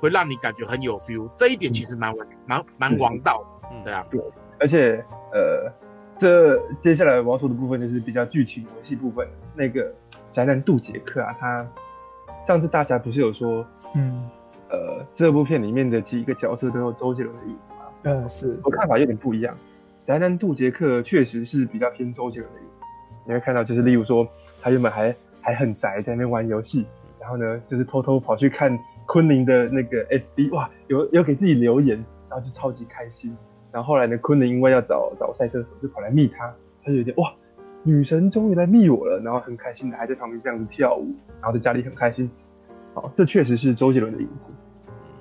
[0.00, 2.14] 会让你感觉很有 feel，这一点其实蛮
[2.46, 4.22] 蛮蛮王道，嗯，对啊，对，
[4.60, 5.68] 而且呃，
[6.16, 9.92] 这接下来我要说的部分就是比较剧情游戏部分，那个
[10.30, 11.68] 宅男杜杰克啊，他
[12.46, 14.30] 上次大侠不是有说，嗯，
[14.70, 17.80] 呃，这部片里面的几个角色都有周杰伦的影子吗？
[18.04, 18.56] 嗯，是。
[18.62, 19.52] 我看法有点不一样，
[20.04, 22.84] 宅男杜杰克确实是比较偏周杰伦的影子，
[23.26, 24.24] 你会看到就是例如说
[24.62, 25.12] 他原本还
[25.42, 26.86] 还很宅，在那边玩游戏，
[27.28, 28.78] 然后呢就是偷偷跑去看。
[29.10, 31.96] 昆凌的那个 FB 哇，有有给自己留言，
[32.28, 33.34] 然后就超级开心。
[33.72, 37.32] 然后后来呢，昆凌因为要找找赛车手，就跑来密他，他就有点哇，
[37.84, 42.30] 女神终于来密我了，然后很开心的还在旁边这样子跳舞，然后在家里很开心。
[42.92, 44.52] 好，这确实是周杰伦的影子。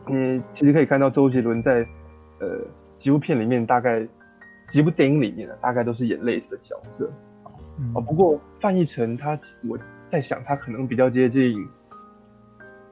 [0.07, 1.87] 嗯，其实可以看到周杰伦在
[2.41, 2.59] 呃
[2.99, 4.05] 几部片里面，大概
[4.69, 7.09] 几部电影里面呢，大概都是演类似的角色。
[7.79, 11.57] 嗯、不过范逸臣他，我在想他可能比较接近。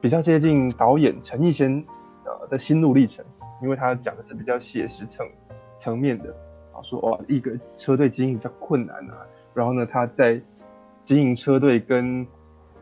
[0.00, 1.84] 比较接近导演陈奕仙
[2.24, 3.24] 呃的心路历程，
[3.62, 5.26] 因为他讲的是比较写实层
[5.78, 6.30] 层面的
[6.72, 10.40] 啊，说哇一个车队经营比较困难啊，然后呢他在
[11.04, 12.24] 经营车队跟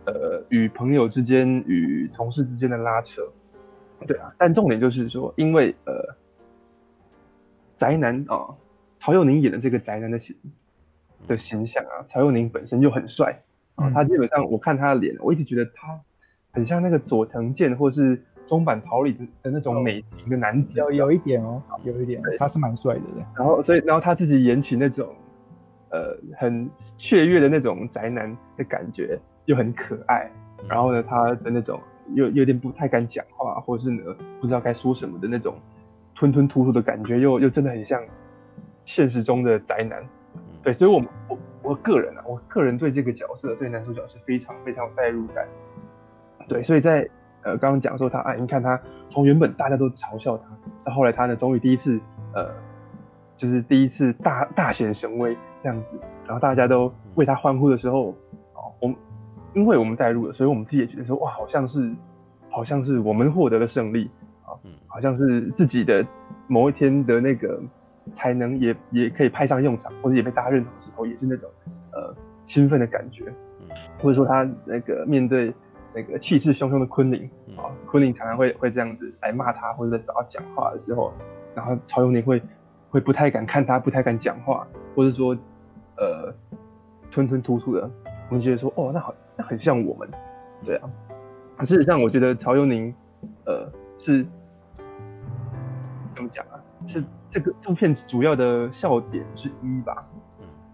[0.07, 3.23] 呃与朋友之间与同事之间的拉扯，
[4.07, 6.17] 对啊，但重点就是说，因为呃
[7.77, 8.53] 宅男啊，
[9.01, 10.37] 曹佑宁演的这个宅男的形
[11.29, 13.41] 的形象啊，曹佑宁本身就很帅
[13.77, 16.01] 啊，他基本上我看他的脸，我一直觉得他。
[16.55, 23.01] 很像那个佐藤健或是松坂桃李的的那种美型的男子，有有一点哦，有一点，他是蛮帅的。
[23.37, 25.09] 然后所以然后他自己演起那种，
[25.91, 30.31] 呃，很雀跃的那种宅男的感觉，又很可爱。
[30.69, 31.81] 然后呢，他的那种
[32.15, 35.57] 又有点不太敢讲话，或是呢不知道该说什么的那种
[36.15, 38.01] 吞吞吐吐的感觉，又又真的很像
[38.85, 40.03] 现实中的宅男。
[40.63, 45.47] 对，所以我我我个人啊，我个人对这个角色对男主角是非常非常有代入感。
[46.47, 47.09] 对，所以在
[47.43, 50.45] 呃刚刚讲说他哎，你看他从原本大家都嘲笑他，
[50.85, 51.99] 到后来他呢终于第一次
[52.35, 52.49] 呃
[53.37, 58.11] 就是第一次大大显神威这样子，然后大家都为他欢呼的时候，
[58.55, 58.97] 哦，我们
[59.55, 61.95] 因为我们带入了，所以我们自己也觉得说哇，好像是
[62.51, 64.11] 好像是我们获得了胜利
[64.45, 64.53] 啊，
[64.87, 66.07] 好像是自己的
[66.47, 67.61] 某一天的那个
[68.13, 71.49] 才能也也可以派上用场，或者也被大家认同的时候，也是那种
[71.93, 73.33] 呃兴奋的感觉。
[74.01, 75.55] 或者说他那个面对
[75.95, 81.13] 那个气势汹汹的昆凌啊，昆凌常常会会这样子来骂他，或者在找他讲话的时候，
[81.55, 82.43] 然后曹永宁会
[82.91, 85.37] 会不太敢看他，不太敢讲话，或者说
[85.97, 86.35] 呃
[87.11, 87.89] 吞吞吐吐的，
[88.29, 90.09] 我们觉得说哦，那好，那很像我们，
[90.65, 90.91] 对啊。
[91.65, 92.93] 事实上，我觉得曹永宁
[93.47, 94.27] 呃是
[96.17, 96.59] 怎么讲啊？
[96.87, 100.05] 是这个这部片子主要的笑点之一吧？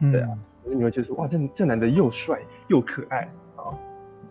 [0.01, 0.29] 嗯对啊。
[0.63, 3.29] 你会觉得说哇，这这男的又帅又可爱啊，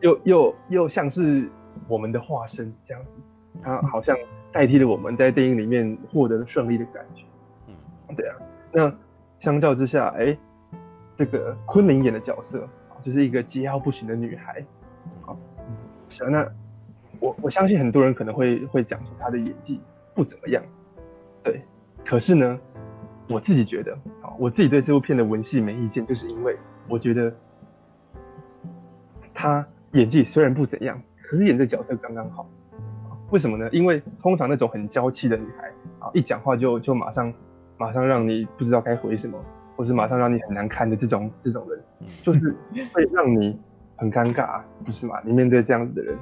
[0.02, 1.50] 又又又像是
[1.88, 3.20] 我们的化身这样子，
[3.62, 4.16] 他好像
[4.52, 7.26] 代替了我们在电影里面获得了胜利的感觉。
[7.68, 8.36] 嗯，对啊。
[8.72, 8.94] 那
[9.40, 10.38] 相较之下，哎、欸，
[11.18, 12.68] 这个昆凌演的角色
[13.02, 14.64] 就是一个桀骜不驯的女孩。
[15.22, 15.38] 好，
[16.10, 16.30] 是啊。
[16.30, 16.48] 那
[17.20, 19.82] 我我相信很多人可能会会讲说她的演技
[20.14, 20.64] 不怎么样，
[21.44, 21.62] 对。
[22.06, 22.60] 可是呢，
[23.28, 26.58] 我自己觉得，啊，我自己对这部片的文戏没意见，就是因为
[26.88, 27.32] 我觉得
[29.34, 32.50] 他演技虽然不怎样，可是演这角色刚刚好。
[33.32, 33.70] 为什么呢？
[33.72, 35.68] 因为通常那种很娇气的女孩
[36.00, 37.32] 啊，一讲话就就马上
[37.78, 39.40] 马上让你不知道该回什么，
[39.76, 41.80] 或是马上让你很难堪的这种这种人，
[42.24, 42.56] 就是
[42.92, 43.60] 会让你
[43.96, 45.20] 很尴尬，不是吗？
[45.24, 46.16] 你面对这样子的人，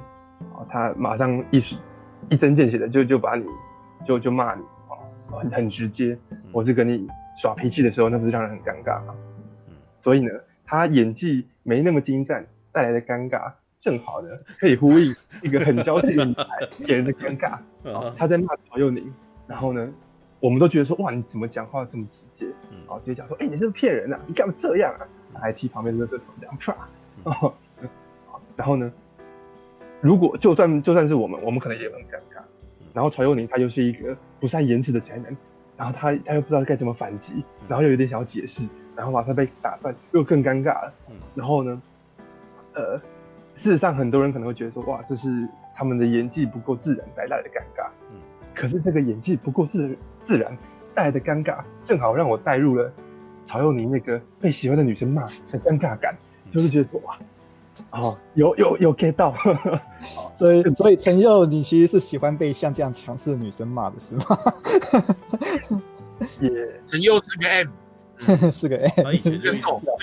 [0.52, 1.62] 啊，他马上一
[2.28, 3.46] 一针见血的就就把你
[4.06, 5.00] 就就骂你啊。
[5.30, 6.18] 很很直接，
[6.52, 7.06] 我是跟你
[7.38, 9.14] 耍脾气的时候，那不是让人很尴尬吗？
[10.02, 10.30] 所以呢，
[10.64, 16.46] 他演技没那么精湛，带来的尴尬正好的，可以呼应一个很娇气的女孩
[16.86, 17.58] 给人的尴尬。
[18.16, 19.12] 他在骂曹佑宁，
[19.46, 19.88] 然后呢，
[20.40, 22.46] 我们都觉得说，哇，你怎么讲话这么直接？
[22.86, 24.20] 然后就讲说，哎、欸，你是不是骗人啊？
[24.26, 25.06] 你干嘛这样啊？
[25.40, 26.74] 还踢旁边的这个头这样，唰，
[28.56, 28.92] 然后呢，
[30.00, 32.42] 如果就算就算是我们，我们可能也很尴尬。
[32.94, 35.36] 然后曹佑宁他又是一个不善言辞的宅男，
[35.76, 40.92] 然后他他又不知道该怎么反击，然后又有点想要解释，然后马上被打断，又更尴尬了。
[41.36, 41.80] 然后呢，
[42.78, 42.96] 呃，
[43.56, 45.26] 事实上很多人可能会觉得说，哇，这是
[45.74, 47.88] 他们的演技不够自然带来的尴尬。
[48.54, 50.56] 可是这个演技不够自自然
[50.94, 52.90] 带来的尴尬，正好让我带入了
[53.44, 56.16] 曹佑宁那个被喜欢的女生骂的尴尬感，
[56.52, 57.18] 就是觉得说哇。
[57.90, 59.34] 哦，有有有 get 到，
[60.36, 65.80] 所以所以陈佑，你其实是喜欢被像这样强势的女生骂的是吗？
[66.40, 66.50] 也
[66.86, 67.68] 陈佑是个 M，
[68.52, 69.58] 是个 A 他以前就以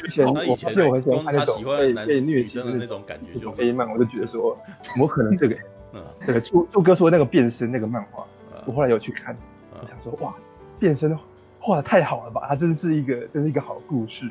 [0.09, 5.55] 前他以前我很喜欢他喜欢被虐女生的那种感觉，就 A 漫，我就觉得说，怎么可能这个？
[5.93, 8.25] 嗯，这个朱朱哥说那个变身那个漫画，
[8.65, 9.35] 我后来有去看，
[9.81, 10.33] 我想说哇，
[10.79, 11.17] 变身
[11.59, 14.29] 画的太好了吧，它真是一个真是一个好故事，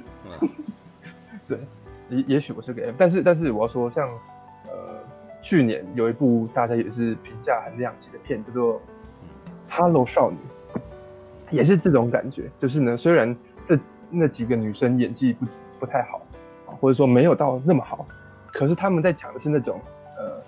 [1.48, 1.58] 对。
[2.10, 4.06] 也也许我是个 M，但是但是我要说，像
[4.66, 5.00] 呃
[5.40, 8.74] 去年有一部大家也是评价很亮级的片，叫做
[9.70, 10.36] 《哈喽少女》，
[11.50, 13.34] 也是这种感觉，就是呢，虽然
[13.68, 13.78] 这
[14.10, 15.46] 那几个女生演技不
[15.80, 16.20] 不太好，
[16.80, 18.06] 或者说没有到那么好，
[18.52, 19.80] 可是他们在讲的是那种
[20.16, 20.40] 呃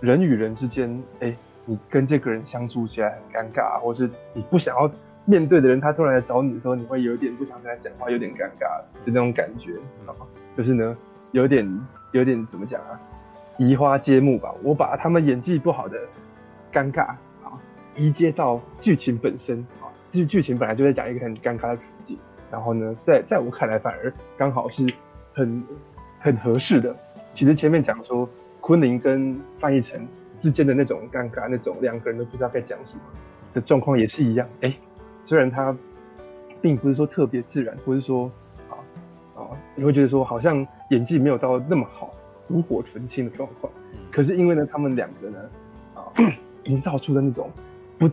[0.00, 4.90] 人与人之间，哎、欸，你跟这个人相处起来很尴尬，或是你不想要
[5.24, 9.72] 面对的人，他突然来找你的时候，你会有点不想跟他讲话，有点尴尬的那种感觉，
[10.56, 10.96] 就是呢，
[11.32, 13.00] 有点有点怎么讲啊，
[13.56, 14.52] 移花接木吧。
[14.62, 15.98] 我把他们演技不好的
[16.72, 17.06] 尴尬
[17.42, 17.58] 啊，
[17.96, 19.88] 移接到剧情本身啊。
[20.10, 22.16] 剧剧情本来就在讲一个很尴尬的处境，
[22.50, 24.86] 然后呢，在在我看来反而刚好是
[25.32, 25.62] 很
[26.20, 26.94] 很合适的。
[27.34, 28.28] 其实前面讲说
[28.60, 30.06] 昆凌跟范逸臣
[30.40, 33.00] 之间的那种尴尬，那种两个人都不知道该讲什么
[33.52, 34.46] 的状况也是一样。
[34.60, 34.78] 哎、欸，
[35.24, 35.76] 虽然他
[36.62, 38.30] 并不是说特别自然，不是说
[38.70, 38.78] 啊
[39.36, 39.42] 啊。
[39.74, 42.14] 你会觉得说好像演技没有到那么好，
[42.48, 43.72] 炉火纯青的状况，
[44.12, 45.38] 可是因为呢，他们两个呢，
[45.94, 46.06] 啊，
[46.64, 47.50] 营造出的那种
[47.98, 48.08] 不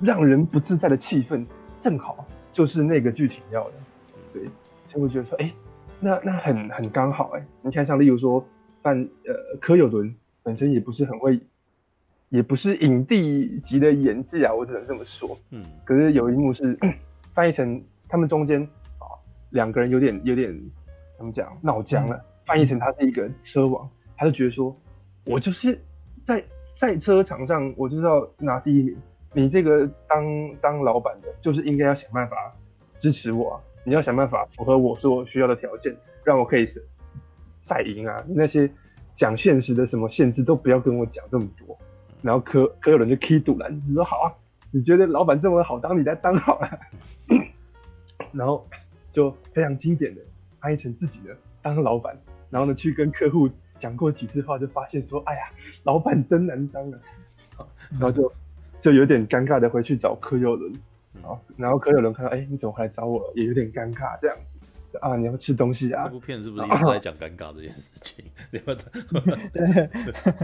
[0.00, 1.44] 让人不自在的气氛，
[1.78, 3.74] 正好就是那个剧情要的，
[4.32, 4.42] 对，
[4.88, 5.54] 就会觉得说，哎、欸，
[6.00, 8.44] 那那很很刚好，哎，你看像例如说，
[8.82, 11.40] 范呃柯有伦本身也不是很会，
[12.28, 16.78] 也不是影帝级的演技啊，我只能这么说，嗯，可是有一幕是
[17.34, 18.68] 翻译成他们中间。
[19.52, 20.54] 两个人有点有点
[21.16, 24.78] 怎么讲闹僵了，翻译成他是一个车王，他就觉得说，
[25.24, 25.80] 我就是
[26.22, 28.94] 在赛车场上，我就是要拿第一名。
[29.32, 32.50] 你这个当当老板的，就是应该要想办法
[32.98, 36.66] 支持我啊，你要想办法符合我所需要的条件，让我可以
[37.56, 38.24] 赛赢啊。
[38.28, 38.70] 那些
[39.14, 41.76] 讲现实的什么限制都不要跟我讲这么多
[42.22, 44.34] 然后柯柯有人就 key 赌了，你说好啊，
[44.70, 46.78] 你觉得老板这么好当，你来当好了。
[48.32, 48.66] 然后
[49.12, 50.20] 就非常经典的
[50.60, 52.16] 翻译成自己的当老板，
[52.50, 55.50] 然后呢去跟客户讲过几次话，就发现说，哎呀，
[55.84, 56.98] 老板真难当啊。
[57.90, 58.32] 然后就
[58.80, 60.72] 就有点尴尬的回去找柯有伦，
[61.22, 63.32] 啊，然后柯有伦看到，哎，你怎么回来找我？
[63.34, 64.56] 也有点尴尬这样子。
[65.00, 66.04] 啊，你要吃东西啊？
[66.04, 68.24] 这部片是不是一直在讲尴尬这件事情？
[69.52, 69.90] 对，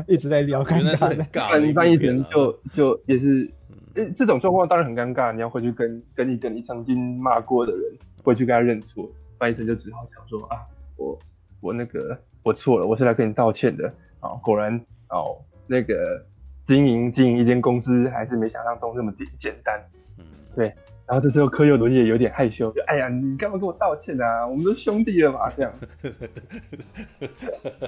[0.07, 0.83] 一直在聊尴
[1.33, 1.49] 尬。
[1.49, 3.51] 翻翻译成就就也是，
[4.16, 5.33] 这种状况当然很尴尬。
[5.33, 7.83] 你要回去跟跟你跟你曾经骂过的人，
[8.23, 9.11] 回去跟他认错。
[9.38, 10.61] 翻译成就只好讲说啊，
[10.97, 11.18] 我
[11.61, 13.92] 我那个我错了，我是来跟你道歉的。
[14.20, 16.25] 啊，果然哦，那个
[16.66, 19.81] 经营经营一间公司还是没想象中那么简简单。
[20.18, 20.24] 嗯，
[20.57, 20.72] 对。
[21.07, 24.46] 然后这时候柯有伦也有点害羞，就哎呀，你干嘛跟我道歉啊？
[24.46, 25.70] 我们都是兄弟了嘛，这样。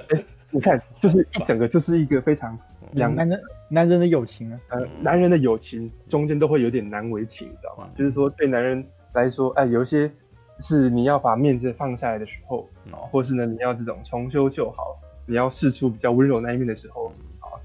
[0.09, 2.55] 哎，你看，就是一整个就是一个非常
[2.91, 7.89] 两男人男人的友情啊，呃，男人的友情中间都会有点难为情，你知道吗？
[7.97, 10.11] 就是说对男人来说，哎，有一些
[10.59, 17.13] 是你要把面子放下来的时候啊，或是呢你要这种重修旧好，你要试出比较温柔那一面的时候啊，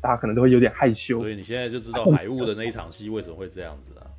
[0.02, 1.20] 大家可能都会有点害羞。
[1.20, 4.10] 所以你现在就知道 海雾的那一场戏为什么会这样子了。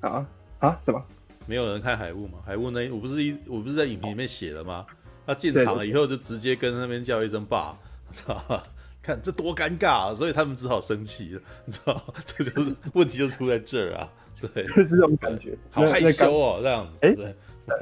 [0.00, 0.26] 啊
[0.58, 0.80] 啊！
[0.84, 1.02] 什么？
[1.46, 2.38] 没有人看海雾吗？
[2.44, 4.84] 海雾那我不是一我不是在影评里面写了吗？
[5.26, 7.78] 他进场了以后就直接跟那边叫一声爸，
[8.12, 8.62] 知道吧？
[9.00, 10.14] 看这多尴尬啊！
[10.14, 12.02] 所以他们只好生气了， 你知道？
[12.26, 14.10] 这就是问题就出在这儿啊！
[14.40, 16.86] 对，就是这种感觉，好害羞哦，这样。
[17.00, 17.14] 哎，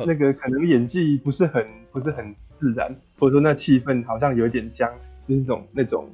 [0.07, 4.89] 那个可能演技不是很不是很自然，或者说那气氛好像有点僵，
[5.29, 6.09] 就是那种那种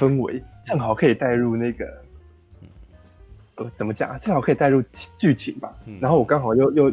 [0.00, 1.86] 氛围，正好可以带入那个。
[3.76, 4.16] 怎么讲啊？
[4.16, 4.82] 正好可以带入
[5.18, 5.70] 剧情吧。
[5.86, 6.90] 嗯、然后我刚好又又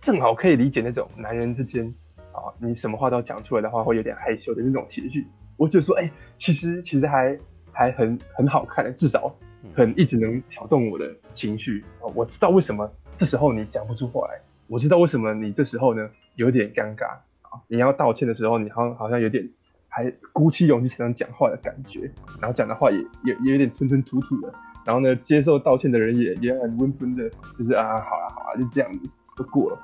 [0.00, 1.92] 正好可以理解那种男人之间
[2.30, 5.26] 啊，你什么话都要讲出来的话，会有点害羞的那种情绪。
[5.56, 7.36] 我就说，哎、欸，其实其实还
[7.72, 9.34] 还很很好看，至少
[9.74, 11.84] 很一直能挑动我的情绪。
[12.14, 17.60] 我知道为什么这时候你讲不出话来，我知道为什么你这时候呢有点尴尬啊。
[17.66, 19.50] 你要道歉的时候，你好像好像有点
[19.88, 24.52] 还鼓起勇气才能讲话的感觉，然后讲的话也也也有点吞吞吐吐的。
[24.84, 29.78] 然后呢，接受道歉的人也也很温吞的，就是啊，好啊，好啊，就这样子就过了。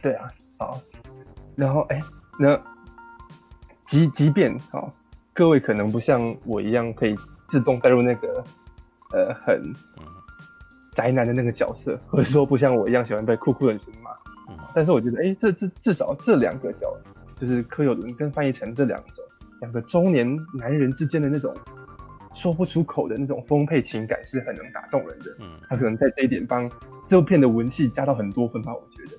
[0.00, 0.80] 对啊，好。
[1.56, 2.00] 然后哎，
[2.38, 2.60] 那
[3.86, 4.92] 即即便好，
[5.32, 7.16] 各位可能不像我一样可以
[7.48, 8.44] 自动带入那个
[9.12, 9.60] 呃很
[10.92, 14.10] 宅男的那个角色，或者说不像我一样喜欢被酷酷的女生骂。
[14.74, 16.92] 但是我觉得，哎，这这至少这两个角，
[17.40, 19.24] 就是柯有伦跟范逸臣这两种
[19.60, 21.54] 两个中年男人之间的那种。
[22.32, 25.36] 说不出口的那种丰沛情感是很能打动人的。
[25.40, 26.70] 嗯，他可能在这一点帮
[27.08, 29.18] 这部片的文戏加到很多分吧，我觉得。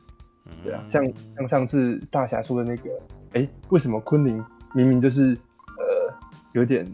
[0.63, 1.05] 对啊，像
[1.35, 2.89] 像上次大侠说的那个，
[3.33, 5.37] 哎，为什么昆凌明明就是
[5.77, 6.13] 呃
[6.53, 6.89] 有点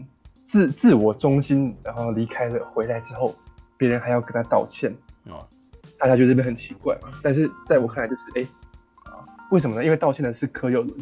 [0.48, 3.32] 自自我中心，然后离开了，回来之后
[3.76, 4.92] 别人还要跟他道歉
[5.24, 5.46] 啊？
[6.00, 7.10] 大家觉得这边很奇怪嘛？
[7.22, 8.42] 但是在我看来就是，哎
[9.04, 9.84] 啊，为什么呢？
[9.84, 10.98] 因为道歉的是柯有伦，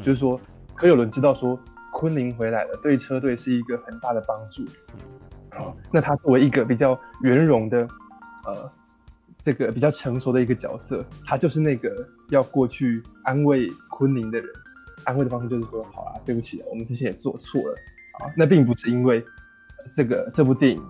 [0.00, 0.40] 就是说
[0.74, 1.58] 柯有伦知道说。
[1.92, 4.64] 昆凌回来了，对车队是一个很大的帮助。
[5.50, 7.86] 好，那他作为一个比较圆融的，
[8.44, 8.72] 呃，
[9.42, 14.48] 这个比较成熟的一个角色，他就是那个要过去安慰昆凌的人。
[15.04, 17.74] 安慰的方式就是说：“好啊，对不起，我们之前也做错了。”
[18.22, 19.22] 啊，那并不是因为
[19.96, 20.80] 这个这部电影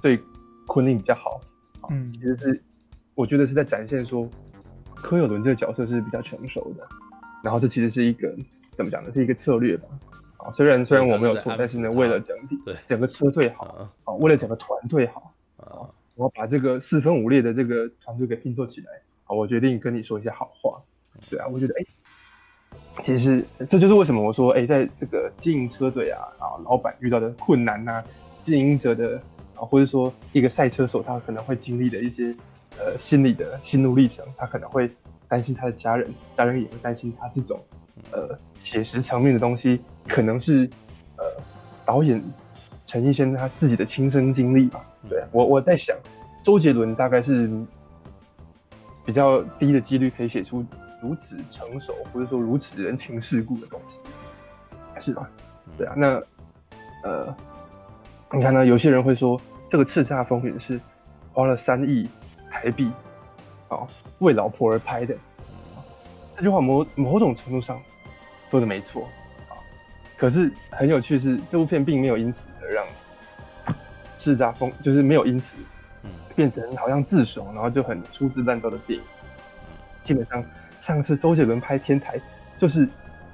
[0.00, 0.18] 对
[0.64, 1.40] 昆凌比较好。
[1.90, 2.62] 嗯，其实是
[3.16, 4.30] 我觉得是在展现说
[4.94, 6.86] 柯有伦这个角色是比较成熟的。
[7.42, 8.34] 然后这其实是一个
[8.76, 9.10] 怎么讲呢？
[9.12, 9.88] 是一个策略吧。
[10.38, 18.86] 啊，虽然虽然我没有错，但是呢，为了整体对整个车队好，啊，为了整个团队好，啊，我要把这个四分五裂的这个团队给拼凑起来，
[19.24, 20.80] 啊，我决定跟你说一些好话，
[21.28, 28.04] 对啊，我觉得哎、欸，其实这就是为什么我说哎、欸，在这个经营车队啊，啊，老板遇到的困难呐、啊，
[28.40, 29.20] 经营者的
[29.56, 32.34] 啊，或者说一个赛车手他可能会经历的一些
[32.78, 34.90] 呃心理的心路历程，他可能会
[35.30, 37.58] 担心他的家人，家人也会担心他这种。
[38.12, 40.68] 呃，写实层面的东西可能是，
[41.16, 41.24] 呃，
[41.84, 42.22] 导演
[42.86, 44.84] 陈奕先他自己的亲身经历吧。
[45.08, 45.96] 对，我我在想，
[46.42, 47.48] 周杰伦大概是
[49.04, 50.64] 比较低的几率可以写出
[51.00, 55.30] 如此成熟，或者说如此人情世故的东西，是吧？
[55.78, 56.22] 对啊，那
[57.02, 57.34] 呃，
[58.32, 58.66] 你看呢？
[58.66, 60.80] 有些人会说，这个《叱咤风云》是
[61.32, 62.08] 花了三亿
[62.50, 62.90] 台币，
[63.70, 65.16] 哦，为老婆而拍的。
[66.36, 67.80] 这句话某某种程度上
[68.50, 69.02] 说的没错
[69.48, 69.58] 啊，
[70.16, 72.86] 可是很有趣是，这部片并没有因此而让
[74.16, 75.56] 叱咤风就是没有因此
[76.34, 79.04] 变成好像自爽，然后就很粗制滥造的电影。
[80.02, 80.42] 基本上
[80.80, 82.18] 上次周杰伦拍《天台》
[82.56, 82.88] 就是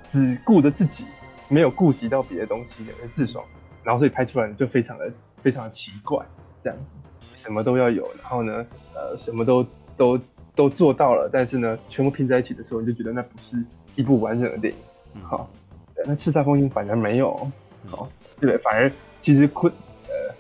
[0.09, 1.05] 只顾着自己，
[1.49, 3.45] 没有顾及到别的东西而自爽，
[3.85, 5.11] 然后所以拍出来就非常的
[5.43, 6.27] 非常奇怪，
[6.63, 6.95] 这样子，
[7.37, 9.65] 什么都要有，然后呢，呃，什么都
[9.97, 10.19] 都
[10.55, 13.63] 都做到了，但是呢，全部拼在一起的时候，你就觉得那不是
[13.95, 15.49] 一部完整的电影，好，
[15.95, 17.35] 对，那叱咤风云反而没有，
[17.87, 18.09] 好，
[18.41, 18.91] 对，反而
[19.23, 19.73] 其实昆
[20.09, 20.35] 呃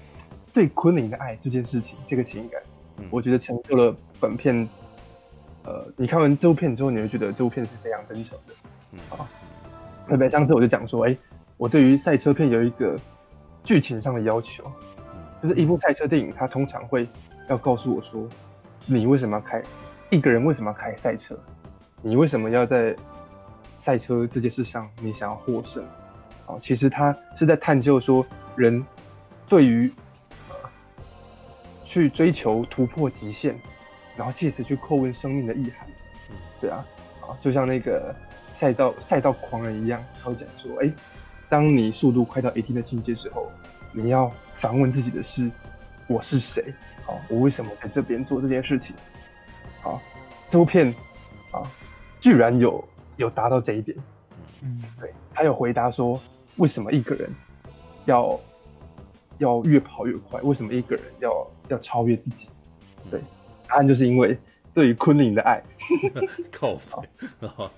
[0.53, 2.61] 对昆凌的爱这件事情，这个情感，
[3.11, 4.69] 我觉得成就了本片，
[5.65, 8.55] 呃，你看完这部片之后，你会觉得这部片是非常真诚的，
[8.93, 9.27] 嗯，好，
[10.09, 11.17] 特别上次我就讲说，哎，
[11.57, 12.97] 我对于赛车片有一个。
[13.65, 14.63] 剧情上的要求，
[15.43, 17.05] 就是一部赛车电影，它通常会
[17.49, 18.25] 要告诉我说，
[18.87, 19.63] 你为什么要开，
[20.11, 21.39] 一个人为什么要开赛车，
[22.03, 22.97] 你为什么要在
[23.75, 25.85] 赛车这件事上，你想要获胜？
[26.47, 28.25] 哦，其实他是在探究说，
[28.55, 28.85] 人
[29.49, 29.93] 对于
[31.85, 33.55] 去追求突破极限，
[34.17, 35.87] 然后借此去叩问生命的意涵。
[36.61, 36.85] 对啊，
[37.21, 38.15] 啊，就像那个
[38.55, 40.91] 赛道赛道狂人一样，他会讲说，哎。
[41.49, 43.53] 当你速度快到一定的境界之后，
[43.93, 44.29] 你要
[44.59, 45.49] 反问自己的是：
[46.09, 46.73] 我是谁？
[47.05, 48.95] 好，我为什么在这边做这件事情？
[49.81, 50.01] 好，
[50.51, 50.95] 这部片
[51.51, 51.63] 啊，
[52.21, 52.83] 居然有
[53.17, 53.97] 有达到这一点。
[54.63, 56.21] 嗯，对，他有回答说：
[56.57, 57.31] 为什么一个人
[58.05, 58.41] 要
[59.39, 60.41] 要越跑越快？
[60.43, 62.49] 为什么一个人要要超越自己？
[63.11, 63.21] 对，
[63.67, 64.39] 答案就是因为
[64.73, 65.63] 对于昆凌的爱。
[66.53, 67.05] 靠好。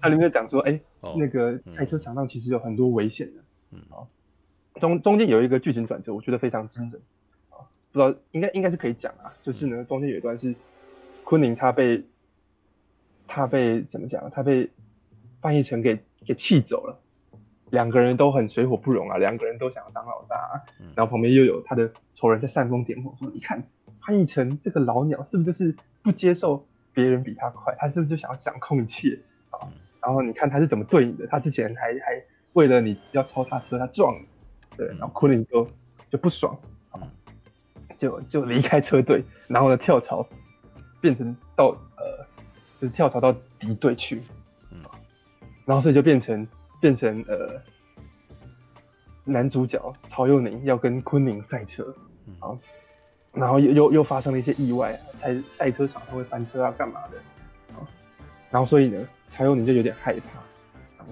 [0.00, 3.42] 他里面就讲说，哎、欸，oh, 那个赛车场上其实有很多危险的，
[3.72, 4.02] 嗯，啊，
[4.80, 7.19] 中中间有一个剧情转折，我觉得非常真的，啊，
[7.92, 10.54] 不知道应该应该是可以讲啊，就是呢，中间有一段是
[11.24, 12.04] 昆凌他被
[13.26, 14.70] 他被怎么讲，他被
[15.40, 17.00] 范逸臣给给气走了，
[17.70, 20.62] 两个人都很水火不容啊，两个人都想要当老大，啊，
[20.94, 23.62] 然后旁边又有他的仇人在煽风点火，说你看
[24.04, 29.18] 范逸臣这个老鸟是不是就是不接受别人比他快，他是不是就想要掌控一切
[29.50, 29.68] 啊？
[30.00, 32.24] 然后你看他是怎么对你的，他之前还还
[32.54, 34.26] 为了你要超他车，他撞你，
[34.76, 35.66] 对，然后昆凌就
[36.10, 36.58] 就不爽，
[38.00, 40.26] 就就离开车队，然后呢跳槽，
[41.00, 42.26] 变成到呃
[42.80, 44.20] 就是跳槽到敌对去，
[45.64, 46.44] 然后所以就变成
[46.80, 47.60] 变成呃
[49.24, 51.94] 男主角曹佑宁要跟昆凌赛车，
[52.40, 52.58] 啊，
[53.32, 57.18] 然后又又又发生了一些意外，赛赛车场他会翻车啊干嘛的，
[57.74, 57.86] 啊，
[58.50, 59.06] 然后所以呢。
[59.32, 61.04] 曹佑宁就有点害怕，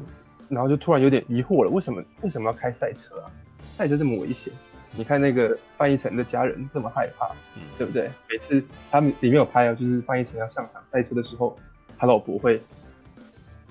[0.49, 3.30] 然后就突然有点疑惑了，为什么为什么要开赛车啊？
[3.76, 4.53] 赛车这么危险，
[4.99, 8.11] 你看那个范逸臣的家人这么害怕，嗯，对不对？
[8.28, 11.57] 每次他们里面有拍啊，就是范逸臣要上场赛车的时候，
[11.96, 12.61] 他老婆会，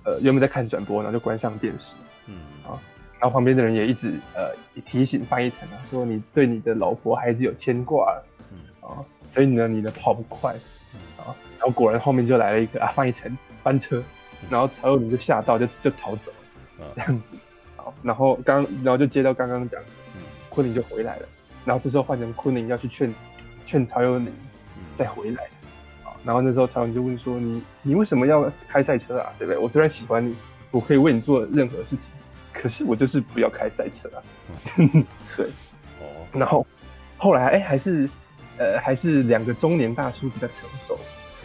[0.04, 1.80] 呃，原本在看转播，然后就关上电视，
[2.28, 2.80] 嗯啊，
[3.20, 4.56] 然后旁边的人也一直呃
[4.86, 8.18] 提醒范逸臣啊，说你对你的老婆孩子有牵挂，
[8.52, 8.58] 嗯
[8.90, 9.04] 啊，
[9.34, 10.54] 所以呢，你呢跑不快，
[11.18, 14.02] 啊，然后果然后面就来了一个啊范逸臣翻车。
[14.52, 16.32] 然后曹佑宁就吓到，就就逃走
[16.80, 17.38] 嗯，这样子。
[17.76, 19.82] 好，然后刚，然后就接到刚刚讲，
[20.58, 21.30] 昆凌就回来了。
[21.64, 23.14] 然后这时候换成昆凌要去劝
[23.68, 24.34] 劝曹佑宁
[24.98, 25.44] 再回来。
[26.02, 29.32] 好，然后那时候曹佑宁就问说：“你你为什么要开赛车啊？
[29.38, 29.62] 对不对？
[29.62, 30.36] 我虽然喜欢你，
[30.72, 32.00] 我可以为你做任何事情，
[32.52, 34.18] 可是我就是不要开赛车啊。”
[35.38, 35.46] 对。
[36.00, 36.26] 哦。
[36.34, 36.66] 然后
[37.18, 38.10] 后来哎，还是
[38.58, 40.98] 呃还是两个中年大叔比较成熟，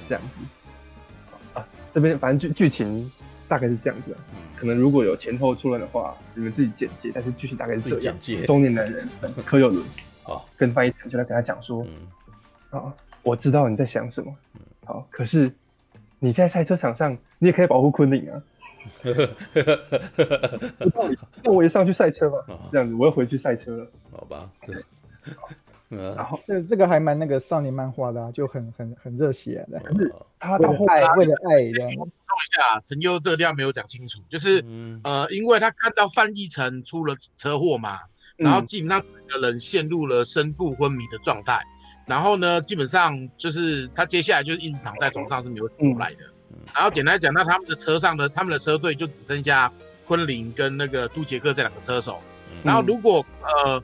[0.09, 1.59] 这样子。
[1.59, 3.13] 啊这边反正剧剧情
[3.49, 4.19] 大概是这样子啊，
[4.57, 7.11] 可能如果有前后出乱的话，你们自己简介。
[7.15, 8.17] 但是剧情大概是这样：
[8.47, 9.07] 中年男人
[9.45, 9.85] 柯有伦
[10.23, 11.87] 好跟范逸臣就来跟他讲说，
[12.71, 14.35] 啊，我知道你在想什么，
[14.85, 15.53] 好，可是
[16.19, 18.43] 你在赛车场上，你也可以保护昆凌啊。
[21.45, 22.39] 那我也上去赛车吧，
[22.73, 23.87] 这样子我要回去赛车了。
[24.11, 24.77] 好吧， 对。
[26.17, 29.79] 然后这这个还蛮那个少年漫画的，啊，就很很很热血的。
[29.81, 31.93] 可是他为了爱，为了爱这样。
[32.33, 37.99] 说一下，陈优这个地方没有讲清楚，就是、嗯、呃，因为他看到范逸臣出了车祸嘛，
[38.37, 41.63] 然后基本上整个人陷入了深度昏迷的状态，
[42.07, 46.25] 然后呢，基本上就是他接下来就是一直躺在床上是没有醒过来的。
[46.51, 49.71] 嗯、然后简单讲，那他们的车上的他们的车队就只剩下
[50.07, 52.21] 昆凌跟那个杜杰克这两个车手。
[52.63, 53.83] 然后如果呃。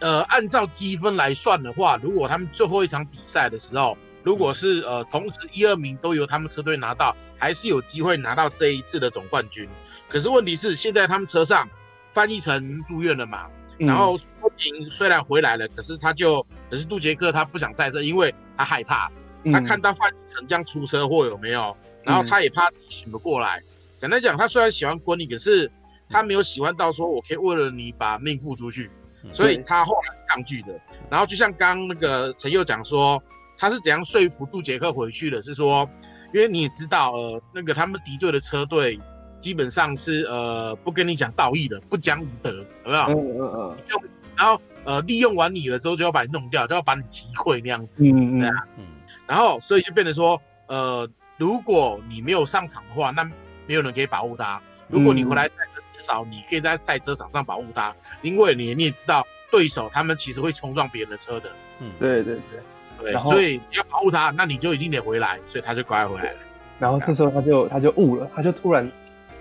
[0.00, 9.68] 呃，按照积分来算的话，如果他们最后一场比赛的时候，如果是呃同时一二名都由他们车队拿到，还是有机会拿到这一次的总冠军。
[10.08, 11.68] 可是问题是，现在他们车上
[12.08, 19.12] 范逸臣住院了嘛，嗯、然后昆凌虽然回来了，可是他就可是杜杰克他不想赛车，因为他害怕，
[19.52, 21.76] 他看到范逸臣这样出车祸有没有？
[22.02, 23.62] 然后他也怕醒不过来。
[23.98, 25.70] 简单讲，他虽然喜欢昆凌，可是
[26.08, 28.90] 他没有喜欢到说我可以为了你把命付出去。
[29.32, 33.22] 所以他后来抗拒的，然后就像刚刚那个陈佑讲说，
[33.56, 35.40] 他是怎样说服杜杰克回去的？
[35.42, 35.88] 是说，
[36.32, 38.98] 因为你也知道，呃，那个他们敌对的车队
[39.40, 42.50] 基本上是呃不跟你讲道义的，不讲武德，
[42.84, 43.02] 有没有？
[43.04, 43.76] 嗯嗯嗯。
[43.90, 44.02] 用
[44.36, 48.84] 然后呃利用完你了之后就要把你弄掉，就要把你击溃那样子，嗯对啊，嗯，
[49.26, 53.22] 然后所以就变成说，呃，如果你没有上场的话，那
[53.66, 54.60] 没有人可以保护他。
[54.88, 61.48] 如果你回来赛车，至少你可以在赛车场上保护他，因为你你也知道对手他们其实会冲撞别人的车的，
[61.80, 62.60] 嗯，对对对，
[63.00, 66.38] 对，所以你要保护他，那你就一定得回来，所以他就乖回来了。
[66.78, 68.90] 然后这时候他就他就悟了，他就突然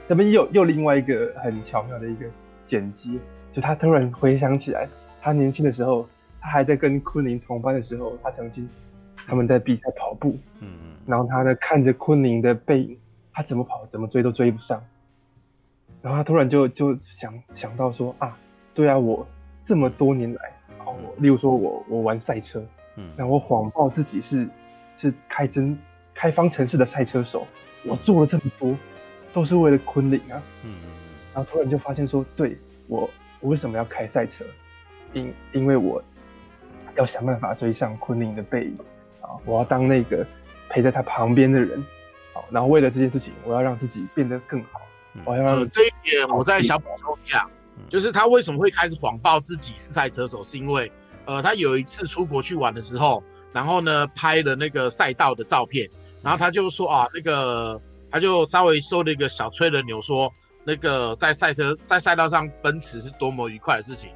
[0.08, 2.26] 这边又又另外一个很巧妙的一个
[2.68, 3.20] 剪辑，
[3.52, 4.88] 就他突然回想起来，
[5.22, 6.08] 他年轻的时候，
[6.40, 8.70] 他还在跟昆凌同班的时候，他曾经
[9.26, 10.70] 他们在比赛跑步，嗯。
[10.84, 12.98] 嗯，然后他呢看着昆凌的背影，
[13.34, 14.82] 他怎么跑怎么追都追不上，
[16.02, 18.38] 然后他突然就就想想到说啊，
[18.74, 19.28] 对啊，我
[19.66, 20.42] 这么多年来，
[20.86, 22.64] 哦，例如说我我玩赛车，
[22.96, 24.48] 嗯，然后我谎报自己是
[25.00, 25.78] 是开真。
[26.16, 27.46] 开方程式的赛车手，
[27.84, 28.78] 我做了这么多，
[29.34, 30.40] 都是为了昆凌啊。
[30.64, 30.76] 嗯，
[31.34, 32.56] 然后突然就发现说，对，
[32.88, 34.46] 我我为什么要开赛车？
[35.12, 36.02] 因因为我
[36.96, 38.78] 要想办法追上昆凌的背影
[39.22, 40.26] 啊，我要当那个
[40.70, 41.84] 陪在他旁边的人。
[42.32, 44.82] 好，然后为了这件事情，我要让自己变得更好。
[45.26, 47.50] 我要让、呃、这一点，我再想补充一下，
[47.90, 50.92] 就是他为什么会开始谎报自己是赛车手，是因为
[51.26, 55.90] 呃，他有一次出国去玩的时候，然后呢拍了那个赛道的照片。
[56.22, 60.32] 然后他就说啊，那个他就稍微说了一个小吹了牛，说
[60.64, 64.10] 那个在赛车在赛道上奔驰是多么愉快的事情。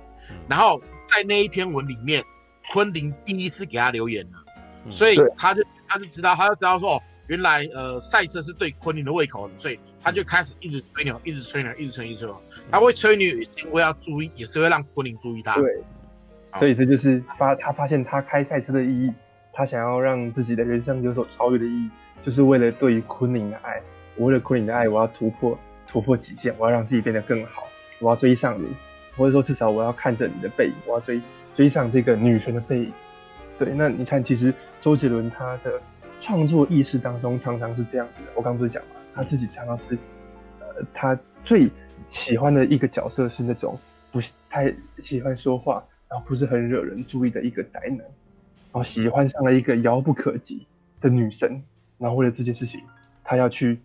[0.48, 2.24] 然后在那一篇文里面，
[2.72, 12.36] 昆凌第一次给他留言了，所以他就他就知道他就知道说哦，原来呃赛车是对昆凌的胃口的，所以他就开始一直吹牛，一直吹牛，一直吹，一直吹。
[12.72, 15.56] 他会吹牛也是因为要注意，也是会让昆凌注意他。
[15.56, 15.84] 对，
[16.60, 19.14] 所以这就是发他发现他开赛车的意义。
[19.54, 21.90] 他想要让自己的人生有所超越的意义，
[22.22, 23.82] 就是为了对于昆凌的爱。
[24.16, 27.64] 我为了昆凌的爱，我要突破突破极限，我要让自己变得更好，
[28.00, 28.68] 我要追上你，
[29.16, 31.20] 或者说至少我要看着你的背影，我要追
[31.56, 32.94] 追上这个女神的背影。
[33.58, 35.82] 对，那你看，其实周杰伦他的
[36.22, 38.32] 创作意识当中常常是这样子的。
[38.36, 39.98] 我刚不是讲嘛，他自己常常是，
[40.60, 41.68] 呃，他最
[42.10, 43.76] 喜欢的一个角色是那种
[44.12, 44.22] 不
[44.52, 44.72] 太
[45.02, 48.00] 喜欢说话，然后不是很惹人注意的一个宅男。
[48.00, 50.68] 然后喜欢上了一个遥不可及
[51.02, 51.62] 的女神，
[51.98, 52.82] 然后为了这件事情，
[53.24, 53.80] 他要去，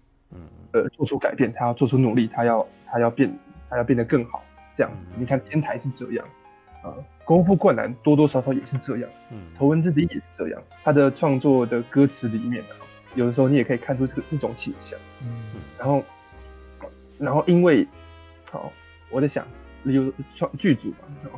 [0.73, 3.33] 呃，做出改变，他要做出努力，他要他要变，
[3.70, 4.45] 他要变得更好。
[4.77, 6.27] 这样子，你看天台是这样，
[6.83, 6.93] 啊，
[7.25, 10.62] 功夫灌篮多多少少也是这样，嗯，头文字 D 也是这样。
[10.83, 12.70] 他的创作的歌词里面呢，
[13.14, 16.03] 有的时候你也可以看出这这种倾向，嗯，然后，
[17.18, 17.87] 然后因为，
[18.51, 18.73] 好，
[19.11, 19.47] 我在想，
[19.85, 21.31] 有创剧组嘛，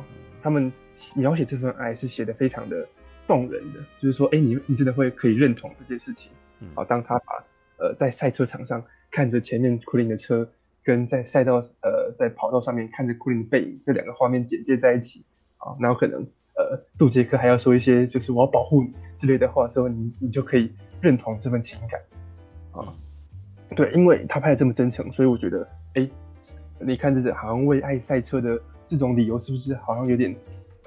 [0.45, 0.71] 他们
[1.15, 2.87] 描写这份爱是写的非常的。
[3.27, 6.31] 动人的，就是说，哎、欸，你你真的会可以认同这件事情。
[6.75, 7.43] 好，当他把
[7.79, 10.47] 呃在赛车场上看着前面库林的车，
[10.83, 15.25] 跟在赛道呃在跑道上面看着库林的背影，这两个画面剪接在一起，
[15.57, 16.21] 啊，然后可能
[16.55, 20.71] 呃杜杰克还要说一些就是我要保护你之类的话之后，你你就可以
[21.01, 21.99] 认同这份情感。
[22.73, 22.93] 啊，
[23.75, 26.11] 对，因为他拍的这么真诚，所以我觉得，哎、欸，
[26.79, 30.35] 你看这是好像为爱赛车的这种理由，是不是好像有点？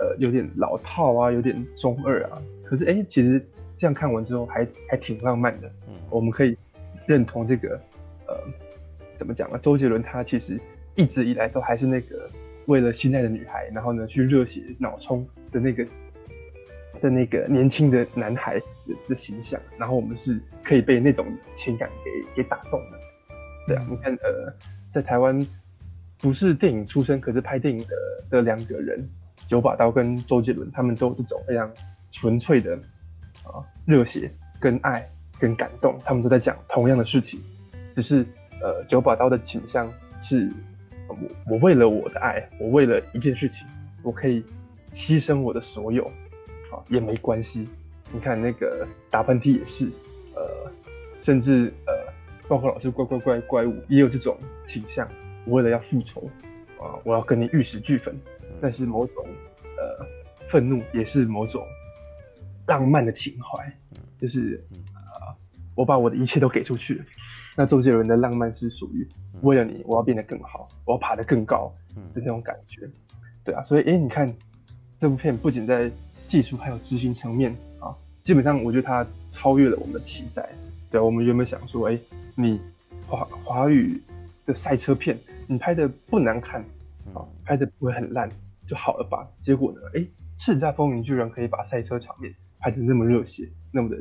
[0.00, 2.40] 呃，有点老套啊，有点中二啊。
[2.64, 3.44] 可是，哎、欸，其实
[3.76, 5.68] 这样看完之后还，还还挺浪漫的。
[5.88, 6.56] 嗯，我们可以
[7.04, 7.76] 认同这个，
[8.28, 8.36] 呃，
[9.18, 9.58] 怎么讲呢？
[9.58, 10.56] 周杰伦他其实
[10.94, 12.30] 一直以来都还是那个
[12.66, 15.84] 为了心爱的女孩，然后呢去热血脑冲的那个
[17.00, 19.60] 的那个年轻的男孩的的形象。
[19.76, 21.26] 然后我们是可以被那种
[21.56, 22.98] 情感给给打动的。
[23.66, 24.54] 对啊，你看，呃，
[24.94, 25.44] 在台湾
[26.20, 27.96] 不是电影出身，可是拍电影的
[28.30, 29.08] 的两个人。
[29.46, 31.72] 九把刀跟周杰伦，他们都这种非常
[32.12, 32.76] 纯粹的
[33.44, 35.08] 啊热血跟爱
[35.38, 37.40] 跟感动，他们都在讲同样的事情，
[37.94, 38.26] 只是
[38.60, 39.90] 呃九把刀的倾向
[40.22, 40.52] 是，
[41.08, 41.16] 我
[41.52, 43.66] 我为了我的爱，我为了一件事情，
[44.02, 44.44] 我可以
[44.92, 46.04] 牺牲我的所有，
[46.70, 47.66] 啊也没关系。
[48.12, 49.86] 你看那个打喷嚏也是，
[50.34, 50.70] 呃
[51.22, 52.12] 甚至呃
[52.48, 55.08] 包括老师乖乖乖怪物也有这种倾向，
[55.48, 56.30] 为了要复仇
[56.80, 58.14] 啊，我要跟你玉石俱焚。
[58.60, 59.24] 但是某种
[59.76, 60.06] 呃
[60.50, 61.64] 愤怒，也是某种
[62.66, 63.72] 浪漫的情怀，
[64.20, 65.34] 就是呃
[65.76, 67.04] 我把我的一切都给出去了。
[67.56, 69.06] 那周杰伦的浪漫是属于
[69.42, 71.72] 为了你，我要变得更好，我要爬得更高
[72.14, 72.88] 的那种感觉。
[73.44, 74.34] 对啊，所以哎、欸，你看
[75.00, 75.90] 这部片不仅在
[76.26, 77.94] 技术还有执行层面啊，
[78.24, 80.48] 基本上我觉得它超越了我们的期待。
[80.90, 82.00] 对啊，我们原本想说，哎、欸，
[82.34, 82.60] 你
[83.06, 84.02] 华华语
[84.46, 85.16] 的赛车片，
[85.48, 86.60] 你拍的不难看
[87.12, 88.28] 啊，拍的不会很烂。
[88.68, 89.26] 就好了吧？
[89.42, 89.80] 结果呢？
[89.94, 93.96] 哎，叱咤风云居然可以把赛车场面拍的那么热血，那么的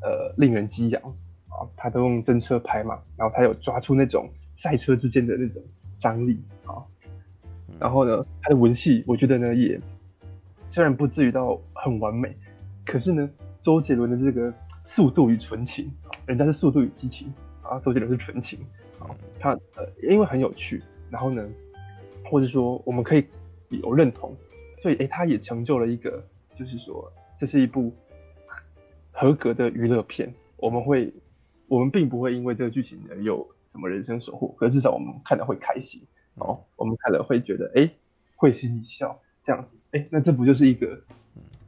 [0.00, 1.02] 呃令人激昂
[1.50, 1.68] 啊！
[1.76, 5.62] 他都用真车拍嘛，然后他有抓出那种赛车之间的那种
[5.98, 6.80] 张力啊。
[7.68, 9.78] 嗯，然后呢，他的文戏我觉得呢也
[10.70, 12.34] 虽然不至于到很完美，
[12.86, 13.28] 可是呢，
[13.62, 14.50] 周杰伦的这个
[14.84, 15.92] 速度与纯情，
[16.24, 18.58] 人家是速度与激情啊，周杰伦是纯情，
[19.00, 21.44] 啊，他呃因为很有趣，然后呢，
[22.24, 23.24] 或者说我们可以
[23.68, 24.36] 有认同，
[24.78, 26.22] 所以诶，他也成就了一个，
[26.56, 27.92] 就是说这是一部
[29.10, 31.12] 合格的娱乐片，我们会
[31.66, 36.00] 我们并不会因为这个剧情呢有什么人生收获，可是至少我们看了会开心。
[36.36, 37.90] 哦，我们看了会觉得，哎，
[38.36, 40.98] 会心一笑这样子，哎，那这不就是一个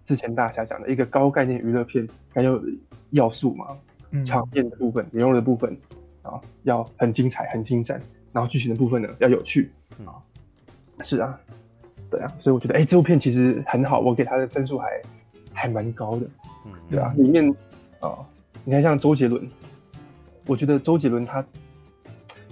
[0.06, 2.68] 之前大侠讲的一个高概念娱乐片该有的
[3.10, 3.76] 要素吗？
[4.12, 5.76] 嗯，场面的部分、内容的部分
[6.22, 8.00] 啊，要很精彩、很精湛，
[8.32, 9.70] 然后剧情的部分呢要有趣
[10.04, 10.16] 啊，
[11.04, 11.38] 是啊，
[12.10, 15.02] 对啊，所以我觉得，哎，这部片其实很好，我给他的分数还
[15.52, 16.26] 还蛮高的，
[16.66, 17.48] 嗯，对啊，里面
[18.00, 18.18] 啊，
[18.64, 19.48] 你看像周杰伦，
[20.46, 21.44] 我觉得周杰伦他。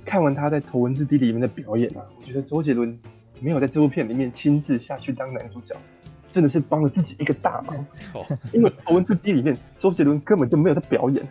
[0.03, 2.99] 看完他在《头文字 D》里面的表演啊，我觉得周杰伦
[3.39, 5.77] 没有在这部片里面亲自下去当男主角，
[6.33, 7.77] 真的是帮了自己一个大忙。
[8.14, 11.25] 哦， 因为《头文字 D》里面周杰伦根本就没有在表演，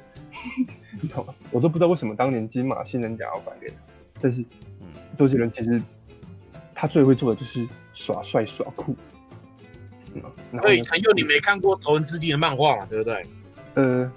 [1.01, 1.33] 你懂吗？
[1.51, 3.75] 我都不知道为什么当年金马新人奖要颁给他，
[4.21, 4.43] 但是
[5.17, 5.81] 周杰伦其实
[6.73, 8.95] 他最会做的就是耍帅耍酷。
[10.61, 12.85] 所以陈佑，你没看过《头文字 D》的漫画嘛？
[12.89, 13.25] 对不对？
[13.75, 14.11] 呃。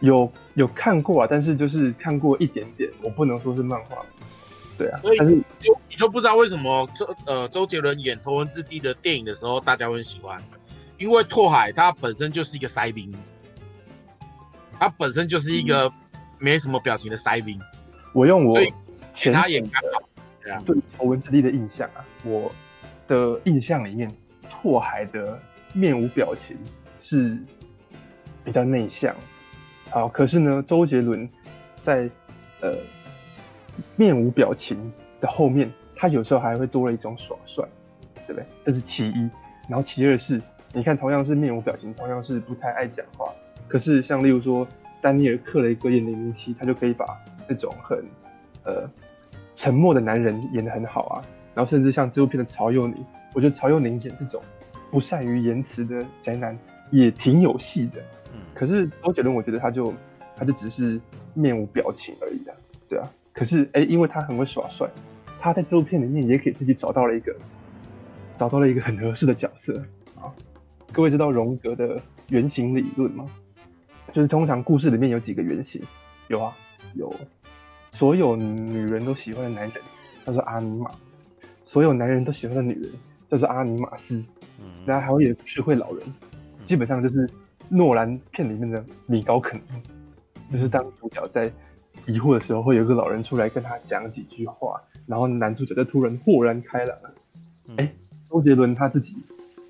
[0.00, 4.04] 有有看过啊，但是就是看过一点点，我不能说是漫画。
[4.76, 10.40] 对啊，所以但是就你就不知道为什么周呃周杰伦演《头文字 D》的电影的时候，大家会喜欢，
[10.98, 13.10] 因为拓海他本身就是一个塞宾，
[14.78, 15.90] 他本身就是一个
[16.38, 17.60] 没什么表情的塞宾。
[18.12, 18.58] 我用我
[19.12, 20.08] 其他演刚好
[20.42, 22.50] 对啊，对《头文字 D》的印象啊，我
[23.08, 24.12] 的印象里面，
[24.48, 25.38] 拓海的
[25.72, 26.56] 面无表情
[27.00, 27.36] 是
[28.44, 29.14] 比较内向。
[29.90, 31.28] 好，可是呢，周杰伦
[31.76, 32.08] 在
[32.60, 32.74] 呃
[33.96, 37.64] 面无表情的后面，他有时候还会多了一种耍帅，
[38.26, 38.46] 对不对？
[38.64, 39.30] 这是其一。
[39.68, 40.40] 然后其二是，
[40.72, 43.32] 你看，同样是面无表情，同样是不太爱讲话，
[43.68, 44.66] 可是像例如说
[45.00, 47.06] 丹尼尔·克雷格演零零七，他就可以把
[47.48, 47.98] 那种很
[48.64, 48.88] 呃
[49.54, 51.22] 沉默的男人演得很好啊。
[51.54, 54.42] 然后甚至像这部片的曹佑宁，我觉得曹佑宁演这种
[54.90, 56.58] 不善于言辞的宅男
[56.90, 58.02] 也挺有戏的。
[58.54, 59.92] 可是周杰伦，我觉得他就
[60.36, 61.00] 他就只是
[61.32, 62.54] 面无表情而已啊，
[62.88, 63.08] 对啊。
[63.32, 64.88] 可是哎、欸，因为他很会耍帅，
[65.38, 67.34] 他在这部片里面也给自己找到了一个
[68.38, 69.82] 找到了一个很合适的角色
[70.14, 70.32] 啊。
[70.92, 73.26] 各位知道荣格的原型理论吗？
[74.16, 75.78] 就是通常故事里面有几个原型，
[76.28, 76.56] 有啊，
[76.94, 77.14] 有
[77.92, 79.72] 所有女人都喜欢的男人
[80.24, 80.90] 叫做阿尼玛，
[81.66, 82.90] 所有男人都喜欢的女人
[83.30, 84.24] 叫做阿尼玛斯，
[84.58, 86.02] 嗯然后还有智慧老人，
[86.64, 87.28] 基本上就是。
[87.68, 89.60] 诺兰片里面的米高肯，
[90.52, 91.52] 就是当主角在
[92.06, 97.14] 疑惑的时候，会有一个老人出来跟他讲几句话，然后男主角就突然豁然开朗了。
[97.70, 97.94] 哎、嗯欸，
[98.30, 99.16] 周杰伦他自己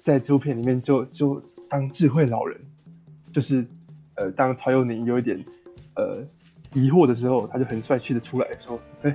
[0.05, 2.61] 在这部片里面就就当智慧老人，
[3.33, 3.67] 就是
[4.17, 5.43] 呃，当曹佑宁有一点
[5.95, 6.19] 呃
[6.75, 9.15] 疑惑的时候，他就很帅气的出来说：“哎、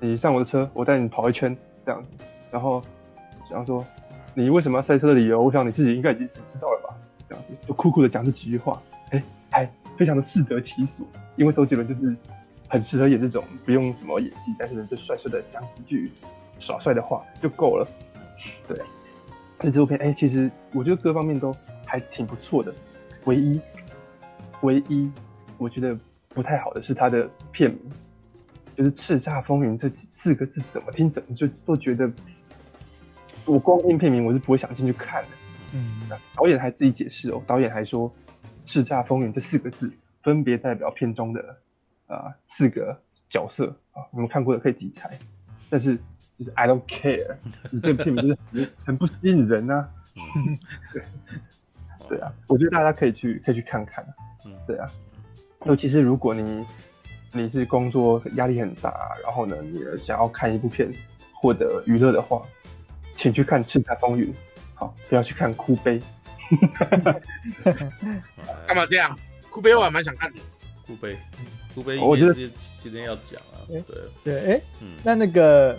[0.00, 2.82] 你上我的车，我带你跑一圈，这样子。”然后
[3.50, 3.86] 然后说
[4.34, 6.94] ：“你为什么要赛车的理由，我想你自己应该已经知道了吧。”
[7.28, 11.06] 这样子就酷酷的讲这几句话，哎、还非常的适得其所，
[11.36, 12.16] 因为周杰伦就是
[12.68, 16.10] 很适合演这种不用什么演技，但是呢就帅帅的讲几句
[16.58, 17.86] 耍帅的话就够了。
[18.66, 18.78] 对，
[19.60, 21.54] 所以这部片哎、其实我觉得各方面都
[21.84, 22.72] 还挺不错的，
[23.24, 23.60] 唯一
[24.62, 25.10] 唯一
[25.56, 25.96] 我觉得
[26.28, 27.80] 不太好的是它的片名，
[28.76, 32.10] 就是《叱咤风云》这四个字怎么听怎么就都觉得，
[33.46, 35.28] 我光听片名我是不会想进去看的。
[35.74, 36.00] 嗯，
[36.34, 38.12] 导演还自己解释哦，导演还说
[38.66, 39.92] “叱咤风云”这四个字
[40.22, 41.40] 分别代表片中的
[42.06, 45.10] 啊、呃、四个角色啊，你们看过的可以自己猜。
[45.70, 45.96] 但是
[46.38, 47.36] 就是 I don't care，
[47.70, 49.90] 你这个片名就是很很不吸引人呐、啊。
[50.94, 51.02] 对，
[52.08, 54.06] 对啊，我觉得大家可以去可以去看看。
[54.66, 54.90] 对啊，
[55.64, 56.64] 尤其是如果你
[57.32, 60.90] 你是工作压力很大，然后呢，你想要看一部片
[61.34, 62.42] 获得娱乐的话，
[63.14, 64.32] 请去看《叱咤风云》。
[64.74, 66.00] 好，不要去看哭悲。
[68.66, 69.18] 干嘛这样？
[69.50, 70.38] 哭悲我还蛮想看的。
[70.86, 71.16] 哭悲，
[71.74, 73.60] 哭悲，我觉得今天要讲啊。
[73.68, 73.82] 对
[74.24, 75.78] 对，哎，嗯，那那个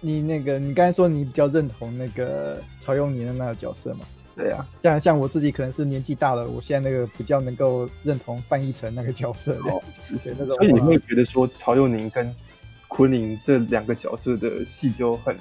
[0.00, 4.00] 你那个你刚才说你比较认同那个曹永年的那个角色嘛？
[4.36, 9.54] 对啊，像像我自己可能是年纪大了，我现在那个比较能够认同范逸臣那个角色。
[9.64, 9.82] 哦，
[10.24, 10.56] 对，那种。
[10.56, 12.34] 所以你会觉得说曹佑宁跟
[12.88, 15.36] 昆凌这两个角色的戏就很。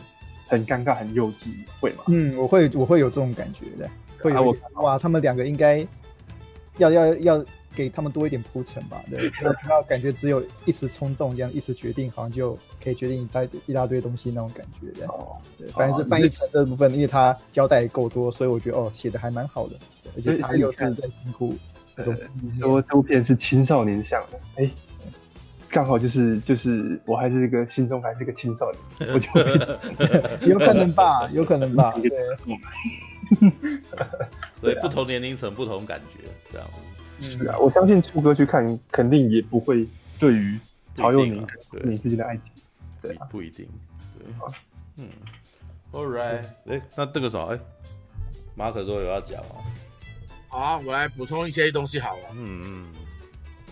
[0.52, 2.06] 很尴尬，很幼稚，会吗？
[2.08, 3.88] 嗯，我会，我会有这种感觉的。
[4.20, 4.42] 会有、啊、
[4.74, 5.86] 我哇，他们两个应该
[6.80, 9.02] 要要要给他们多一点铺陈吧。
[9.10, 15.12] 对，不要感觉只有一时冲动这样一时决定，好像就可以决定一大一大堆东西那种感觉这样。
[15.12, 19.76] 哦，对，反正是翻译成这部分，因为他交代也够多，所以我觉得哦写的还蛮好的，
[20.16, 21.56] 而且他又是在辛苦。
[22.60, 24.70] 说这部片是青少年向的，哎。
[25.72, 29.80] 刚好就是就是我还是一个心中还是个青少年，我觉得
[30.42, 31.94] 有可能吧，有可能吧。
[32.02, 32.12] 对，
[34.60, 36.68] 所以不同年龄层不同感觉，这样。
[37.22, 39.88] 是啊，我相信初哥去看肯定也不会
[40.20, 40.60] 对于
[40.96, 41.46] 曹佑宁
[41.84, 42.44] 你自己的爱情，
[43.02, 43.68] 对，不一定。
[44.18, 44.28] 对，
[44.98, 45.10] 嗯
[45.92, 47.46] ，All right，哎，那这个啥？
[47.46, 47.60] 哎，
[48.56, 49.56] 马可说有要讲啊。
[50.48, 52.24] 好，我来补充一些东西好了。
[52.36, 52.86] 嗯嗯，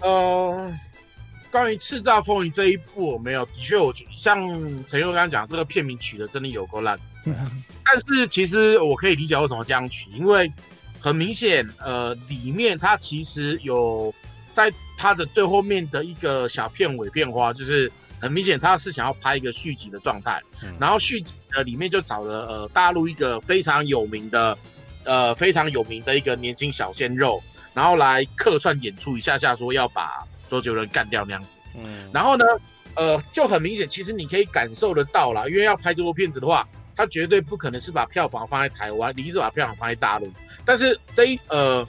[0.02, 0.78] 呃。
[1.50, 4.38] 关于《叱咤风云》这一部，我没有，的确，我觉得像
[4.86, 7.00] 陈佑刚刚讲，这个片名取的真的有够烂。
[7.24, 10.52] 但是其实我可以理解为什么这样取，因为
[11.08, 14.14] 很明显，呃，里面它其实有
[14.52, 20.42] 在它的最后面的一个小片尾片花，就是很明显它是想要拍一个续集的状态。
[20.80, 24.58] 然后续集呃里面就找了呃大陆一个非常有名的
[25.04, 27.42] 呃非常有名的一个年轻小鲜肉，
[27.74, 30.26] 然后来客串演出一下下，说要把。
[30.50, 32.46] 周杰伦干掉那样子，嗯，然后呢，
[32.96, 36.66] 呃，就很明显，其实你可以感受得到啦，因为要拍这部片子的话，
[36.98, 40.30] 他绝对不可能是把票房放在台湾，你一直把票房放在大陆。
[40.66, 41.88] 但是这一呃，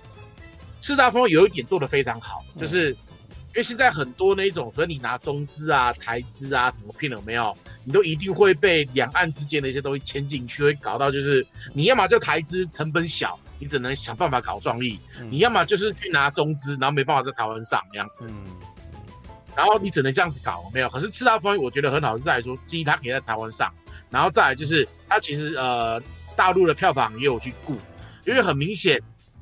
[0.80, 13.36] 四大风有一点做得非常好，就是因为现在很多那种，所以你拿中资啊、台资啊什么片了没有，你都一定会被两岸之间的一些东西牵进去，会搞到就是你要么就台资成本小。
[13.60, 18.32] 你只能想办法搞创意，嗯、你要么就是去拿中资，然后没办法在台湾上这样子，嗯，
[19.56, 20.88] 然后你只能这样子搞，没有。
[20.88, 23.74] 可是叱吒风云我觉得很好，是在说，第一，它可以在台湾上，
[24.10, 26.00] 然后再来就是它其实呃
[26.36, 27.76] 大陆的票房也有去顾，
[28.26, 29.00] 因为很明显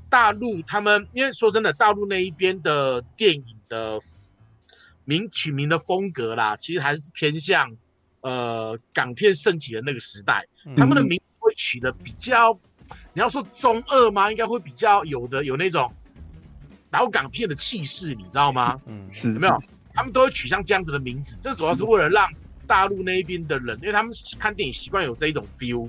[0.08, 4.00] 大陆他们，因为说真的，大陆那一边的电影的
[5.04, 7.76] 名取名的风格啦，其实还是偏向
[8.20, 12.58] 呃港片盛起的那个时代，嗯、他们的名字会取的比较。
[13.12, 14.30] 你要说中二吗？
[14.30, 15.90] 应该会比较有的有那种
[16.90, 18.78] 老港片的气势，你知道吗？
[18.86, 19.62] 嗯，是有没有？
[19.94, 22.28] 他们都会取像这样子的名字，这主要是为了让
[22.66, 25.88] 大陆那一边的人，因为他们看电影习惯有这一种 feel，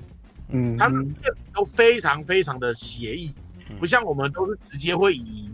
[0.50, 1.14] 嗯，他们
[1.54, 3.34] 都非常非常的写意，
[3.78, 5.50] 不像我们都是直接会以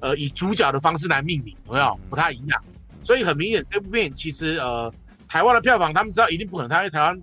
[0.00, 1.98] 呃以主角的方式来命名，有没有？
[2.08, 2.62] 不太一样，
[3.02, 4.92] 所以很明显这部片其实呃
[5.28, 7.22] 台湾的票房他们知道一定不可能，因为台湾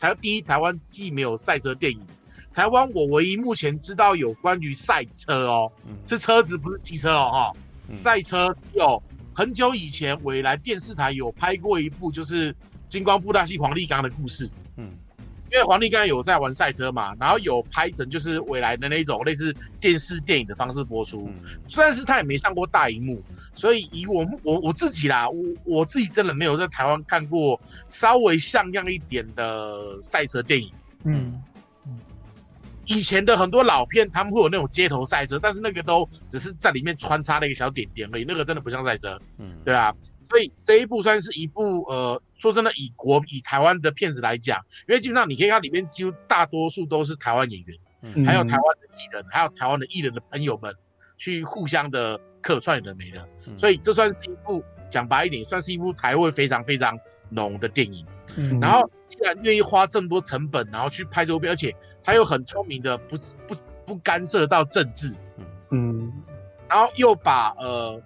[0.00, 2.00] 台湾第一台湾既没有赛车电影。
[2.52, 7.52] 台湾，我唯一目前知道有关于赛车哦，嗯、是车子，不是汽车哦，哈、
[7.88, 9.02] 嗯，赛车有
[9.34, 12.50] 很久以前，未来电视台有拍过一部，就是
[12.88, 14.90] 《金光布袋戏黄立刚的故事》，嗯，
[15.52, 23.22] 因为黄立刚有在玩赛车嘛，然后有拍成就是未来的那种类似电视电影的方式播出，嗯、虽然是他也没上过大荧幕，
[23.54, 30.72] 所以以我我我自己啦，我我自己真的没有在台湾看过稍微像样一点的赛车电影，
[31.04, 31.42] 嗯。
[32.88, 39.92] 以前的很多老片，他们会有那种街头赛车，但是那个都只是在里面穿插了一个小点点而已，那个真的不像赛车，嗯，对啊，
[40.28, 44.58] 所以这一部算是一部呃，说真的，以国以台湾的片子来讲，
[44.88, 50.74] 因为基本上你可以看里面几乎大多数都是台湾演员，嗯，还有台湾的艺人，还有台湾的艺人的朋友们
[51.16, 56.96] 去互相的客串的没的，所以这算是一部讲白一点，算是一部台味非常非常
[57.30, 58.06] 浓的电影，
[58.36, 61.74] 嗯，然后既然愿意花这么多成本，然后去拍这部片，而且
[62.04, 63.16] 他又很聪明的，不
[63.46, 63.54] 不
[63.86, 65.14] 不干涉到政治，
[65.70, 66.12] 嗯，
[66.68, 68.00] 然后又把呃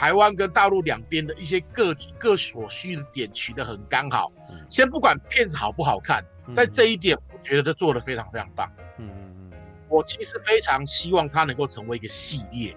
[0.00, 4.32] 台湾跟大陆两边的一些各各所需的点取得很刚好。
[4.70, 6.24] 先不管片子好不好看，
[6.54, 8.66] 在这一点，我觉得他做的非常非常棒。
[8.96, 9.52] 嗯嗯，
[9.90, 12.74] 我其实非常希望它能够成为一个系列，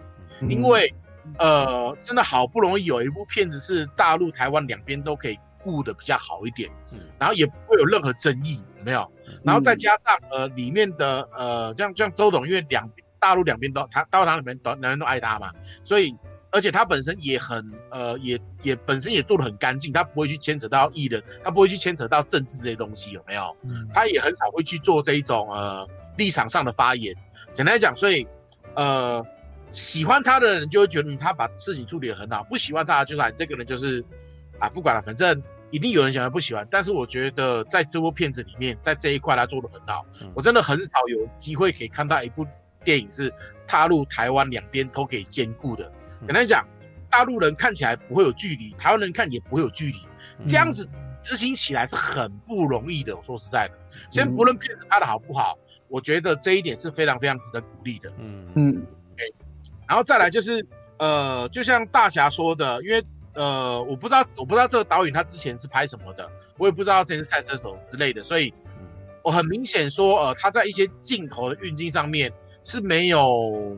[0.49, 0.93] 因为
[1.39, 6.69] 呃，真的好不容易有一部片子是大陆台湾两边都可以顾的比较好一点，
[7.17, 9.09] 然后也不会有任何争议，有没有？
[9.45, 15.53] 然后再加上呃里面的呃像像周董，因为两大陆两边都他大陆两边都两人都爱他嘛，
[15.85, 16.13] 所以
[16.53, 23.57] 而且他本身也很呃也也本身也做的很干净，他不会去牵扯到艺人，他不会去牵扯到政治这些东西，有没有？
[23.93, 25.85] 他也很少会去做这一种呃
[26.17, 27.13] 立场上的发言。
[27.51, 28.25] 简单来讲，所以
[28.75, 29.25] 呃
[29.71, 34.05] 喜欢他的人就会觉得他把事情处理得很好，不喜欢他就是啊这个人就是
[34.59, 35.41] 啊不管了，反正。
[35.73, 40.05] 一定有人想要不喜欢，但是我觉得在这部片子里面，在这一块他做的很好。
[40.21, 42.45] 嗯、我真的很少有机会可以看到一部
[42.83, 43.33] 电影是
[43.65, 45.91] 踏入、台湾两边都可以兼顾的。
[46.25, 46.65] 简单讲，
[47.09, 49.97] 大陆人看起来不会有距离，台湾人看也不会有距离，
[50.47, 50.87] 这样子
[51.21, 53.15] 执行起来是很不容易的。
[53.15, 53.73] 我说实在的，
[54.09, 55.57] 先不论片子拍的好不好，
[55.87, 58.11] 我觉得这一点是非常非常值得鼓励的。
[58.19, 59.33] 嗯嗯，OK，，
[59.87, 60.65] 然后再来就是。
[60.99, 63.03] 呃，就像大侠说的，因为
[63.33, 68.53] 呃，我不知道我不知道这个导演他之前是拍什么的，我也不知道这是赛车手之类的，所以
[69.21, 72.31] 我很明显说，呃，他在一些镜头的运镜上面
[72.63, 73.77] 是没有。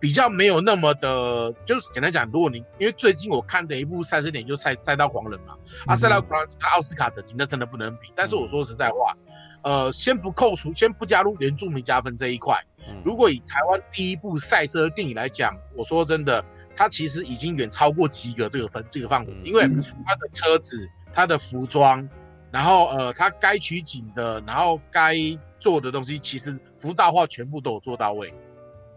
[0.00, 8.12] 比较没有那么的，就是简单讲，如果你因为最近我看的一部赛车电影就赛《赛道狂人》嘛，啊，《赛道狂人》跟奥斯卡的，那真的不能比。
[8.14, 9.16] 但是我说实在话，
[9.62, 12.62] 呃，先不扣除，先不加入原住民加分这一块，
[13.04, 16.44] 如果以台湾第一部赛车电影来讲，我说真的，
[16.76, 19.62] 它其实已经远超过及格这个分这个范围，因为
[20.06, 22.08] 它的车子、它的服装，
[22.52, 25.16] 然后呃，它该取景的，然后该
[25.58, 28.32] 做的东西，其实服道化全部都有做到位，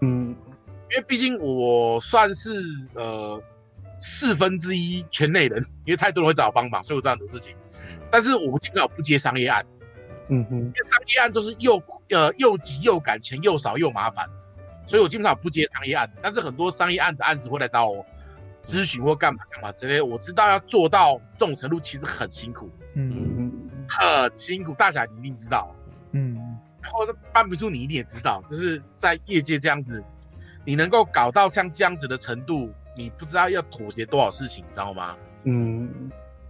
[0.01, 0.35] 嗯。
[0.91, 2.51] 因为毕竟我算是
[2.95, 3.41] 呃
[3.97, 7.55] 四分之一圈内人，因为太多人会找我帮忙，所以有这样的事情。
[8.11, 9.65] 但是我基本上不接商业案，
[10.27, 14.27] 嗯哼，因为商业案都是又呃又急又赶，钱又少又麻烦，
[14.85, 16.11] 所以我基本上不接商业案。
[16.21, 18.05] 但是很多商业案的案子会来找我
[18.65, 23.51] 咨询或干嘛干嘛之类的，我知道要做到这种程度其实很辛苦，嗯
[23.87, 24.73] 哼，很辛苦。
[24.73, 25.73] 大侠你一定知道，
[26.11, 26.35] 嗯，
[26.81, 30.03] 然后办不住你一定也知道，就是在业界这样子。
[30.64, 35.16] 你能够搞到像这样子的程度，你不知道要妥协多少事情，你知道吗？
[35.43, 35.89] 嗯，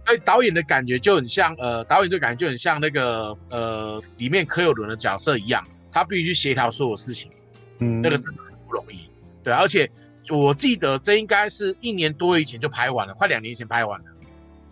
[0.04, 7.30] 所以导演的感觉就很像，呃，导演的感觉就很像那个，呃，里面柯有伦的角色一样，他必须去协调所有事情，
[7.78, 9.08] 嗯，那个真的很不容易。
[9.42, 9.90] 对，而且
[10.30, 14.06] 我记得这应该是一年多以前就拍完了，快两年前拍完了，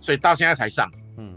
[0.01, 0.91] 所以到现在才上。
[1.17, 1.35] 嗯，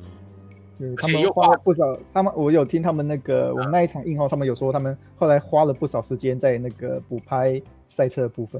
[0.97, 7.61] 他们又花了不少，他们我有听他们那个、嗯、我们那一场映后，他们有说他们后来花了不少时间在那个补拍。
[7.93, 8.59] 赛车的部分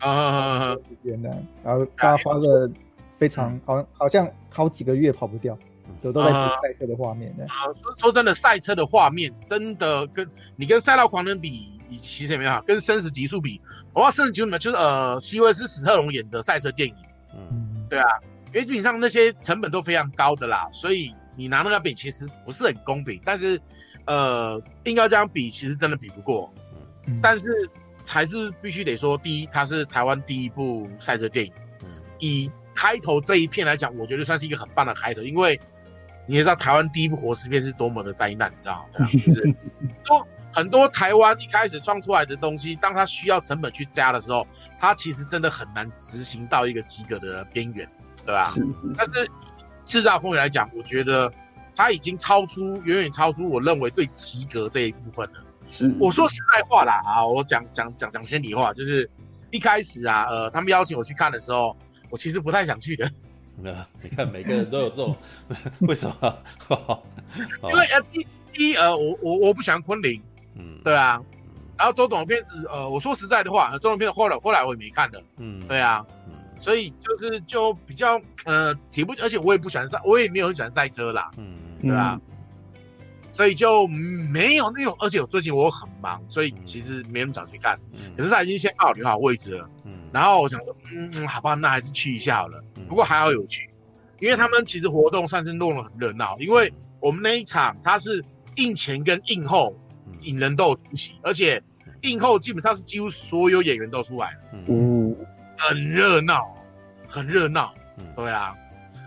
[0.00, 1.30] 啊，时间的，
[1.62, 2.68] 然后他花了
[3.16, 5.56] 非常好，好像好几个月跑不掉，
[6.02, 7.32] 都都在补赛车的画面。
[7.46, 7.46] 啊，
[7.80, 13.60] 说说真的，赛车的画面真的跟你跟赛道狂人比，其实也没有跟生死极速比。
[13.92, 16.94] 我话生死极速嘛，就是呃，希威斯史特龙演的赛车电影。
[17.32, 18.08] 嗯，对啊，
[18.52, 23.20] 因为基本上那些成本都非常高的啦，所以你拿那个比其实不是很公平。
[23.24, 23.58] 但是
[24.06, 26.52] 呃，硬要这样比，其实真的比不过。
[27.06, 27.46] 嗯，但是。
[28.06, 31.52] 还是必须得说，第一，它是台湾第一部赛车电影。
[31.82, 31.88] 嗯，
[32.18, 35.58] 以开头这一片来讲，我觉得算是一个很棒的开头，因为
[36.26, 39.08] 你也知道台湾第一部活尸片是多么的灾难，你知道吗？
[39.12, 39.42] 就是
[40.04, 44.46] 多很多台湾一开始创出来的东西，当它需要成本去加的时候，
[44.78, 47.88] 它其实真的很难执行到一个及格的边缘，
[48.24, 48.54] 对吧？
[48.96, 49.28] 但是
[49.84, 51.32] 叱咤风云来讲，我觉得
[51.74, 55.40] 它已经超出，远远超出我认为对及格这一部分了。
[55.98, 59.08] 我说实在话啦啊，我讲讲讲讲心里话，就是
[59.50, 61.76] 一开始啊，呃，他们邀请我去看的时候，
[62.10, 63.10] 我其实不太想去的。
[63.64, 65.16] 呃， 你看每个人都有这种，
[65.80, 66.42] 为什么？
[67.62, 70.20] 因为呃，第第一呃，我我我不喜欢昆凌，
[70.56, 71.20] 嗯，对啊。
[71.76, 76.06] 然后周董的片子，呃，我说实在的话，周董的片子后来后来我也没看的，嗯，对啊，
[76.60, 82.20] 所以就是就比较呃，提不，而且我也不喜欢赛，我也没有很喜欢赛车啦，嗯，对啊。
[83.34, 87.76] 所以就没有那种，而且我最近我很忙，所以其实没那么早去看。
[88.16, 89.68] 可是他已经先帮我留好位置了。
[89.84, 92.62] 嗯，然后我想说，嗯，好吧，那还是去一下好了。
[92.88, 93.68] 不过还好有去，
[94.20, 96.38] 因为他们其实活动算是弄得很热闹。
[96.38, 98.24] 因为我们那一场它是
[98.54, 99.76] 映前跟映后，
[100.20, 101.60] 影人都有出席，而且
[102.02, 104.38] 映后基本上是几乎所有演员都出来了。
[104.68, 105.12] 嗯，
[105.58, 106.54] 很热闹，
[107.08, 107.74] 很热闹。
[108.14, 108.54] 对啊，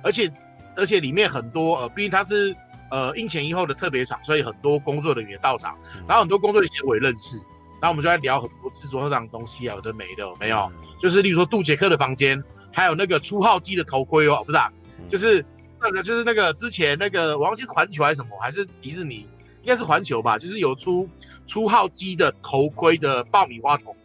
[0.04, 0.30] 而且
[0.76, 2.54] 而且里面很多呃，毕竟他是。
[2.90, 7.38] 呃，映前一后的特别场，所以很多工作人员到场，嗯、然后很多工作人员我也认识，
[7.82, 12.42] 然后我们就在聊很多制作上的东西啊，有的没的，没有，嗯、就是例如说杜杰克的房间，
[12.74, 15.44] 还有那个初号机的头盔哦，不是啊，嗯、就是
[15.82, 19.28] 那个就是那个之前那个我忘记是环球还是什么，还是迪士尼，
[19.62, 21.10] 应该是环球吧，就是有出
[21.46, 23.96] 初号机的头盔的爆米花桶，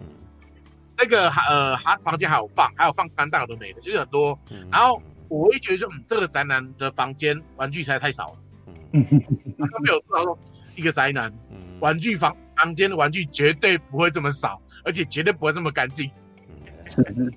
[0.00, 0.06] 嗯，
[0.98, 5.00] 那个还呃还房间还有放，还有放肝弹有的没的，就是很多，嗯、然后。
[5.28, 8.36] 我会觉得说，嗯，这个宅男的房间玩具实在太少了。
[8.92, 9.04] 嗯，
[9.58, 10.38] 他没有说，说
[10.76, 11.32] 一个宅男，
[11.80, 16.08] 玩具房房间的玩具绝对不会这么少，而且绝对不会这么干净。
[16.96, 17.32] 嗯，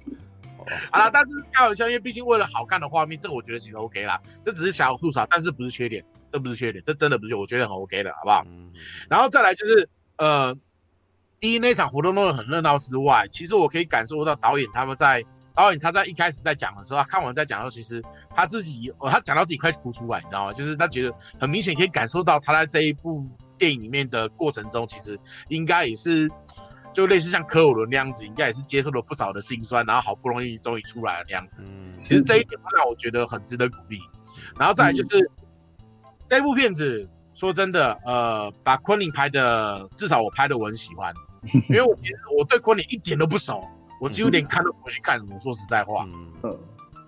[0.91, 4.21] 好了，但是开玩笑，因为毕竟为了好看的画面，这个我觉得其实 OK 啦。
[4.43, 8.43] 这只是小吐槽，但是不是缺点，这不是缺点，这真的不是，我觉得很 OK 的，好不好？
[8.47, 8.71] 嗯，
[9.09, 10.55] 然后再来就是，呃，
[11.39, 15.23] 第一那场活动弄得很热闹之外，其实我可以感受到导演他们在。
[15.57, 18.03] 导演他在一开始在讲的时候，他看完在讲的时候，其实
[18.35, 20.53] 他自己哦，他讲到自己快哭出来，你知道吗？
[20.53, 23.25] 就是他觉得很明显可以感受到他在这一部
[23.57, 26.29] 电影里面的过程中，其实应该也是
[26.93, 31.63] 就类似像柯有伦那样子，应该也是接受了不少的辛酸，然后好不容易终于出来了那样子。
[31.65, 33.97] 嗯，其实这一点会让我觉得很值得鼓励。
[34.59, 41.11] 然后再来就是、嗯、这部片子，说真的，呃，把昆凌拍的，至少我拍的我很喜欢，
[41.67, 43.67] 因为我其实我对昆凌一点都不熟。
[43.99, 45.19] 我几乎连看都不会去看。
[45.29, 46.05] 我说实在话，
[46.43, 46.57] 嗯，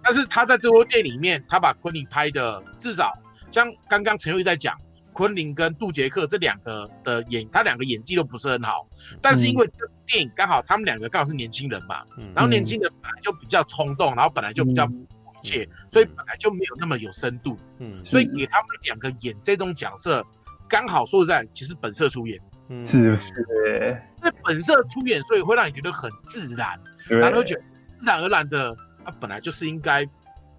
[0.03, 3.13] 但是他在这部电影里面，他把昆凌拍的至少
[3.51, 4.75] 像刚刚陈佑一在讲，
[5.11, 8.87] 昆凌跟杜杰克这两个的演，他两个演技都不是很好，
[9.21, 14.95] 但是因为这部电影刚好他们两个刚好是年轻人嘛，然后年轻人本来就比较冲动，然后本来就比较迫
[15.41, 20.25] 切，所以本来就没有那么有深度，嗯，所以给他们两个演这种角色，
[20.67, 22.39] 刚好说实在，其实本色出演。
[22.85, 24.01] 是不是？
[24.21, 27.61] 那本色出演，所以会让你觉得很自然，然后觉得
[27.99, 30.05] 自然而然的，他本来就是应该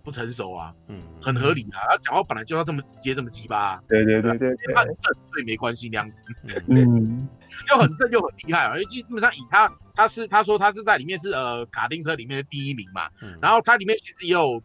[0.03, 1.79] 不成熟啊，嗯，很合理啊。
[1.89, 6.23] 他讲话本来就要这么直接，这么鸡巴，对对对对，他很正，所以没关系那样子，
[6.67, 7.29] 嗯，
[7.71, 13.09] 又很正又很厉害，而且基本上以他，他是他说他是在里面是呃卡丁车里面的第一名嘛，
[13.41, 14.63] 然后他里面其实也有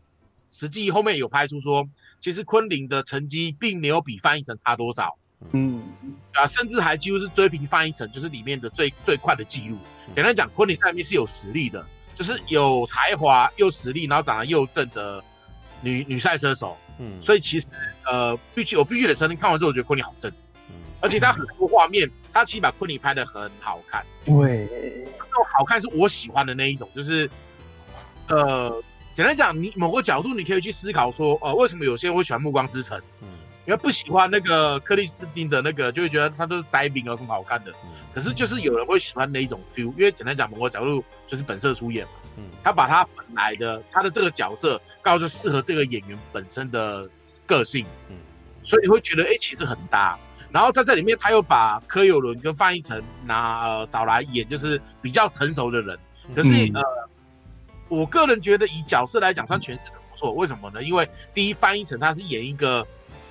[0.52, 1.86] 实际后面有拍出说，
[2.20, 5.18] 其实昆凌的成绩并没有比翻译成差多少。
[5.52, 5.84] 嗯
[6.34, 9.78] 啊，甚至还几乎是追平范逸臣，就是里面的最最快的记录。
[10.14, 15.24] 简单讲，昆凌在里面是有实力的，就是有才华又实力，然后长得又正的
[15.82, 16.78] 女女赛车手。
[16.98, 17.68] 嗯，所以其实
[18.06, 20.32] 呃，必须我必须得承认，看完之后我觉得昆凌好正。
[20.70, 24.06] 嗯，而且他很多画面，他其实把昆凌拍的很好看。
[24.26, 27.30] 对，那种好看是我喜欢的那一种，就是
[28.28, 28.82] 呃，
[29.14, 32.98] 简单讲，你某个角度你可以去思考说，呃，为什么有些人会喜欢《暮光之城》？
[33.22, 33.28] 嗯。
[33.66, 37.74] 因为不喜欢那个克里斯汀的那个，就会觉得他都是塞饼有什么好看的。
[38.14, 42.12] 可是就是有人会喜欢那一种 feel，因为简单讲，某个角度就是本色出演嘛。
[42.38, 47.10] 嗯，他把他本来的他的这个角色，告诉适合这个演员本身的
[47.48, 47.86] 个性。
[48.10, 48.16] 嗯，
[48.62, 50.16] 所以会觉得哎、欸，其实很搭。
[50.52, 55.98] 然后在这里面，他又把柯有伦跟范逸臣拿呃找来演，就是比较成熟的人。
[56.36, 56.84] 可是、嗯、呃，
[57.90, 60.32] 我个人觉得以角色来讲，算诠释的不错。
[60.34, 60.84] 为什么呢？
[60.84, 62.86] 因为第一，范逸臣他是演一个。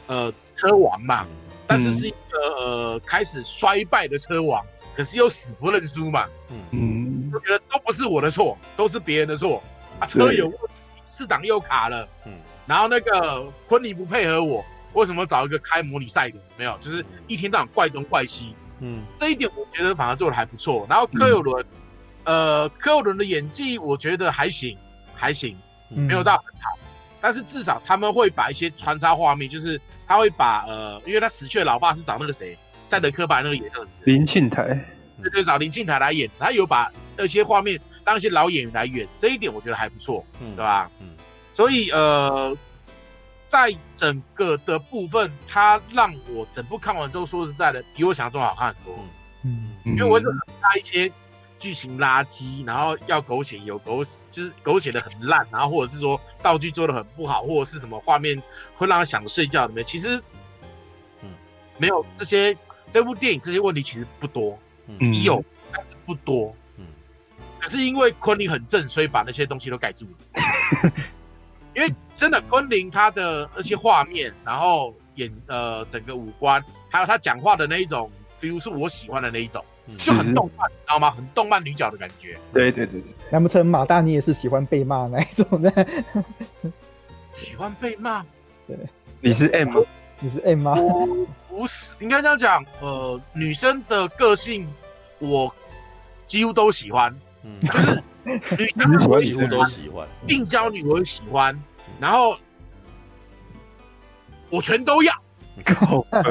[0.07, 1.27] 呃，车王嘛，
[1.67, 4.63] 但是是一个呃开始衰败的车王，
[4.95, 6.29] 可是又死不认输嘛。
[6.71, 9.63] 嗯，我觉得都不是我的错，都是别人的错。
[9.99, 12.07] 啊，车有问题，四档又卡了。
[12.27, 12.33] 嗯，
[12.67, 16.39] 然后那个昆凌不配合我，为什么找一个开模拟赛的？
[16.59, 18.55] 没有，就是一天到晚怪东怪西。
[18.81, 20.87] 嗯，这一点我觉得反而做的还不错。
[20.91, 21.65] 然后柯有伦，
[22.25, 24.77] 呃，柯有伦的演技我觉得还行，
[25.15, 25.57] 还行，
[25.89, 26.79] 没有到很好，
[27.21, 29.81] 但是至少他们会把一些穿插画面，就是。
[30.07, 33.73] 他会把呃，因为他死去的老爸是找那个谁，赛德克巴那个演员
[34.05, 34.79] 林庆台，
[35.23, 40.91] 对对，找林庆台来演，他有把那些画面让一些老演员来演，这一点我觉得还不错，嗯，对吧？
[41.01, 41.09] 嗯，
[41.53, 42.57] 所以呃，
[43.49, 48.99] 在整个的部分，他让我整部看完之后，说实在的，比我想象中好看很多，
[49.43, 51.11] 嗯，因为我是很怕一些
[51.59, 58.43] 剧情垃圾，然后要狗血有狗血，就是狗血的很烂，然后或者是说道具做的很不好，或者是什么画面。
[58.77, 60.23] 会让他想睡觉，里面其实，
[61.23, 61.31] 嗯，
[61.79, 62.57] 没有这些。
[62.93, 64.57] 这部电影这些问题其实不多，
[64.87, 66.87] 嗯，有，但是不多，嗯。
[67.59, 70.93] 可是因为昆凌很正，所以把那些东西都盖住了。
[71.75, 78.09] 因为真的，昆凌他的那些画面，然后演呃整个五官，还有他讲话的那一种
[78.41, 79.65] feel，是我喜欢的那一种，
[79.99, 81.11] 就很动漫，你知道吗？
[81.11, 82.39] 很动漫女角的感觉。
[82.53, 83.13] 对对对对。
[83.29, 85.87] 难不成马大你也是喜欢被骂那一种的？
[87.35, 88.25] 喜欢被骂。
[88.67, 88.77] 对，
[89.21, 89.81] 你是 M 吗？
[90.21, 90.75] 你是 M 吗？
[91.49, 92.65] 不是，应该这样讲。
[92.81, 94.67] 呃，女生的个性
[95.19, 95.55] 我
[96.27, 98.03] 几乎都喜欢，嗯，就是
[98.59, 101.59] 女生 我几乎都喜欢，病娇女我也喜欢，
[102.01, 102.37] 然后
[104.51, 105.13] 我全都要。
[105.77, 106.23] 好啊，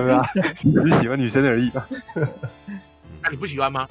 [0.61, 1.88] 你只是喜欢女生而已吧？
[3.21, 3.88] 那你不喜欢吗？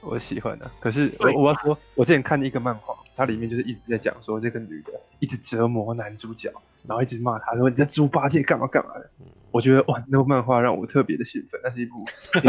[0.00, 6.52] 我喜欢的，可是我我要说，我之前看一个漫画，它里面就是一直在讲说这个女的一直折磨男主角。
[6.86, 9.10] 然后一直骂他，说你在猪八戒干嘛干嘛的。
[9.50, 12.04] 我觉得哇，那部漫画让我特别的兴奋，那是一部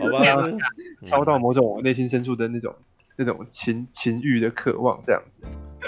[0.00, 0.24] 好吧，
[1.04, 2.74] 超到某种我内心深处的那种
[3.16, 5.40] 那种情情欲的渴望，这样子。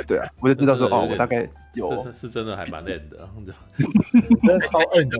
[0.06, 3.30] 对啊，我就知道说哦，我大概有是是真的还蛮 M 的，
[4.46, 5.16] 真的超 M 的，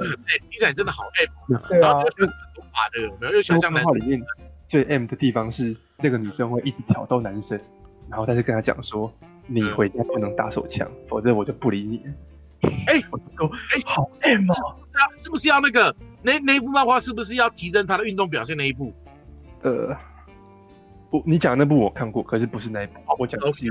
[0.51, 1.05] 听起来真的好
[1.49, 1.57] M。
[1.81, 4.21] 然后就把的，没有又想象漫画里面
[4.69, 7.59] 最 M 的地方是那个女生会一直挑逗男生，
[8.11, 9.11] 然后但是跟他讲说。
[9.49, 12.03] 你回家不能打手枪，否则我就不理你。
[12.87, 17.01] 哎、欸，我说，哎、欸，好 M 哦，那是不是要那个那那一部漫画？
[17.01, 18.93] 是不是要提升他的运动表现那一部？
[19.63, 19.97] 呃，
[21.11, 23.01] 不，你讲的那部我看过，可是不是那一部。
[23.19, 23.67] 我讲的是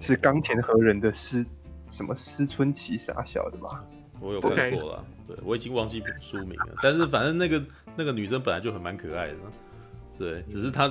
[0.00, 1.44] 是冈田和人的思
[1.88, 3.84] 什么思春期傻小的吧？
[4.20, 5.36] 我有看过了，Okay.
[5.36, 6.74] 对，我已经忘记书名了。
[6.82, 7.62] 但是反正那个
[7.94, 9.34] 那个女生本来就很蛮可爱的，
[10.18, 10.86] 对，只是她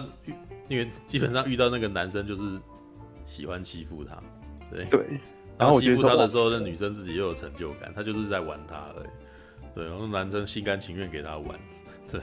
[0.70, 2.44] 因为基本上遇到那个男生就是。
[3.26, 4.22] 喜欢欺负他，
[4.72, 4.86] 对。
[4.86, 5.20] 对，
[5.58, 9.08] 然后欺负他的时候，那女生自己又有成就感，他就是在玩他而已，
[9.74, 11.60] 对，然后男生心甘情愿给他玩，
[12.12, 12.22] 对，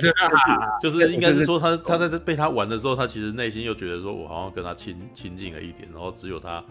[0.82, 6.62] 就是应该是说他 他在被他玩的时候，他其实内心又觉得说我好像跟他亲亲近了一点，然后只有他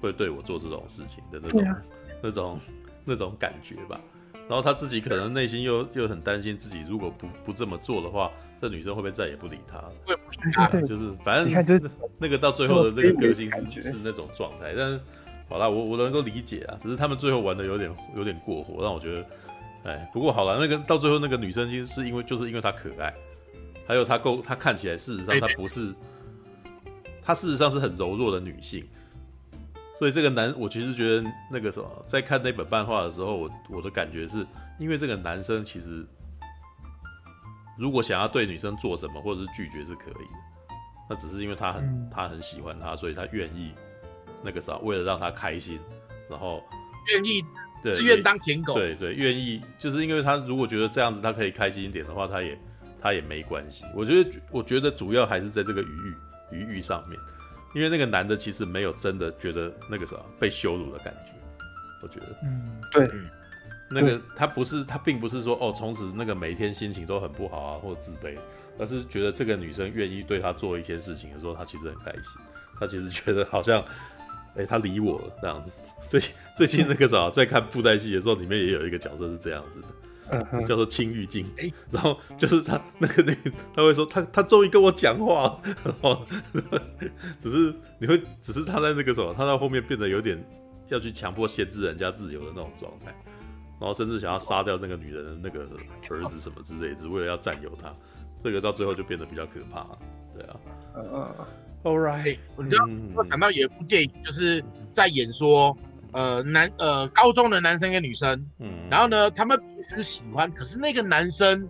[0.00, 1.76] 会对我做这种事情的那种
[2.22, 2.60] 那种
[3.04, 4.00] 那种感觉吧。
[4.48, 8.30] 然后他自己可能内心又又很担心自己如果不不这么做的话，
[8.62, 9.78] 这女生会不会再也不理他？
[10.06, 15.00] 会不理他，就是反正你看，就是那个到最后的那个个性是是那种状态，但是。
[15.48, 19.26] 好啦，我我能够理解啊，只是他们最后玩的有点有点过火，让我觉得，
[19.82, 23.12] 哎，不过好了，那个到最后那个女生其实是因为就是因为她可爱，
[23.86, 25.92] 还有她够，她看起来事实上她不是，
[27.22, 28.82] 她事实上是很柔弱的女性，
[29.98, 34.46] 所以这个男我其实觉得那个什么，在看那本漫画的时候，我我的感觉是
[34.78, 36.02] 因为这个男生其实
[37.78, 40.74] 如果想要对女生做什么或者是拒绝是可以的，
[41.08, 43.72] 那只是因为他很他很喜欢她，所以他愿意。
[44.44, 45.78] 那个啥，为了让她开心，
[46.28, 46.60] 然后
[47.12, 47.40] 愿意
[47.80, 52.58] 自愿当舔狗，对对，愿意就是因为他如果觉得这样子他可以开心一点的话，他也
[53.00, 53.84] 他也没关系。
[53.94, 56.14] 我觉得我觉得主要还是在这个余欲
[56.50, 57.16] 余欲上面，
[57.72, 61.34] 因为那个男的其实没有真的觉得那个啥被羞辱的感觉，
[62.02, 63.08] 我觉得，嗯，对，
[63.92, 68.36] 那个他不是他并不是说哦从此那个每天心情都很不好啊或自卑，
[68.78, 72.40] 而是觉得这个女生愿意对他做一些事情的时候，他其实很开心，
[72.78, 73.84] 他其实觉得好像。
[74.54, 75.72] 哎、欸，他理我了这样子。
[76.06, 81.50] 最近最近那个啥，在看布袋戏的时候，里面也有一个角色是这样子的，叫做青玉镜。
[81.90, 86.26] 然后就是他那个那个，他会说他他终于跟我讲话，然后
[87.40, 90.38] 只是你会只是他在那个什么，他到后面变得有点
[90.88, 93.14] 要去强迫限制人家自由的那种状态，
[93.82, 95.68] 然后甚至想要杀掉那个女人的那个
[96.08, 97.92] 儿子什么之类，只为了要占有她。
[98.40, 99.84] 这个到最后就变得比较可怕，
[100.32, 100.56] 对啊。
[100.94, 101.34] 嗯嗯。
[101.82, 104.62] All right，你知道我想到有一部电影，就是
[104.92, 105.76] 在演说，
[106.12, 111.68] 呃，男呃高中的男生跟女生，嗯，然后呢，他们彼此喜欢，可是那个男生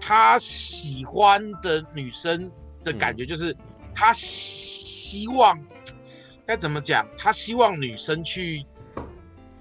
[0.00, 2.50] 他喜欢的女生
[2.82, 3.54] 的感觉就是
[3.94, 5.62] 他希望
[6.46, 7.06] 该怎么讲？
[7.18, 8.64] 他希望女生去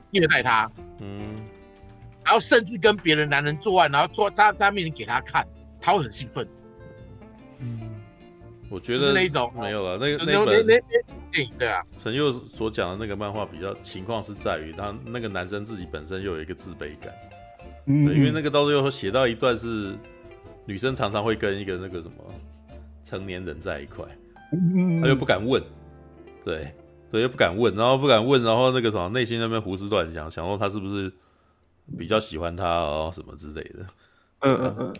[0.09, 1.35] 虐待他，嗯，
[2.23, 5.47] 然后甚至跟别的男人做爱，然后做在他面前给他看，
[5.79, 6.47] 他会很兴奋。
[8.69, 10.65] 我觉得是那一种没有了，那个那本
[11.57, 17.13] 对啊，陈佑所讲的那个漫画比较情况是在于他那个男生自己本身又有一个自卑感，
[17.85, 19.93] 嗯，因为那个到最后写到一段是
[20.65, 22.33] 女生常常会跟一个那个什么
[23.03, 24.05] 成年人在一块，
[25.01, 25.61] 他又不敢问，
[26.45, 26.63] 对，
[27.09, 31.11] 所以又不敢问，然后不敢问，然后那个什么内心那边胡思乱想，想说他是不是
[31.97, 33.85] 比较喜欢他哦什么之类的，
[34.39, 34.95] 嗯嗯嗯。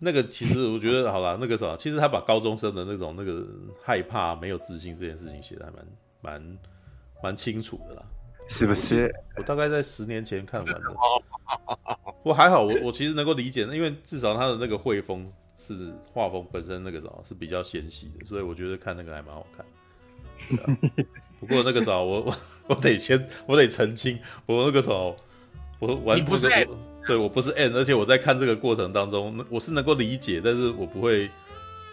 [0.00, 3.46] 那个其实我觉得好啦，那个啥，其实他把高中生的那种那个
[3.82, 5.86] 害怕、没有自信这件事情写的还蛮
[6.20, 6.58] 蛮
[7.22, 8.02] 蛮清楚的啦，
[8.48, 9.10] 是不是？
[9.36, 10.82] 我大概在十年前看完的，
[12.22, 15.26] 我还好，我我其实能够理解，因为至少他的那个绘风
[15.56, 19.64] 是画风本身那个啥是比较纤细的，所以我觉得看那个还蛮好看。
[20.58, 20.76] 啊、
[21.40, 22.36] 不过那个啥，我我
[22.66, 24.90] 我得先我得澄清，我那个啥。
[25.86, 26.48] 我完全不是，
[27.06, 31.30] 对我不是 N，而且我在看这个过程当中，我是能够理解，但是我不会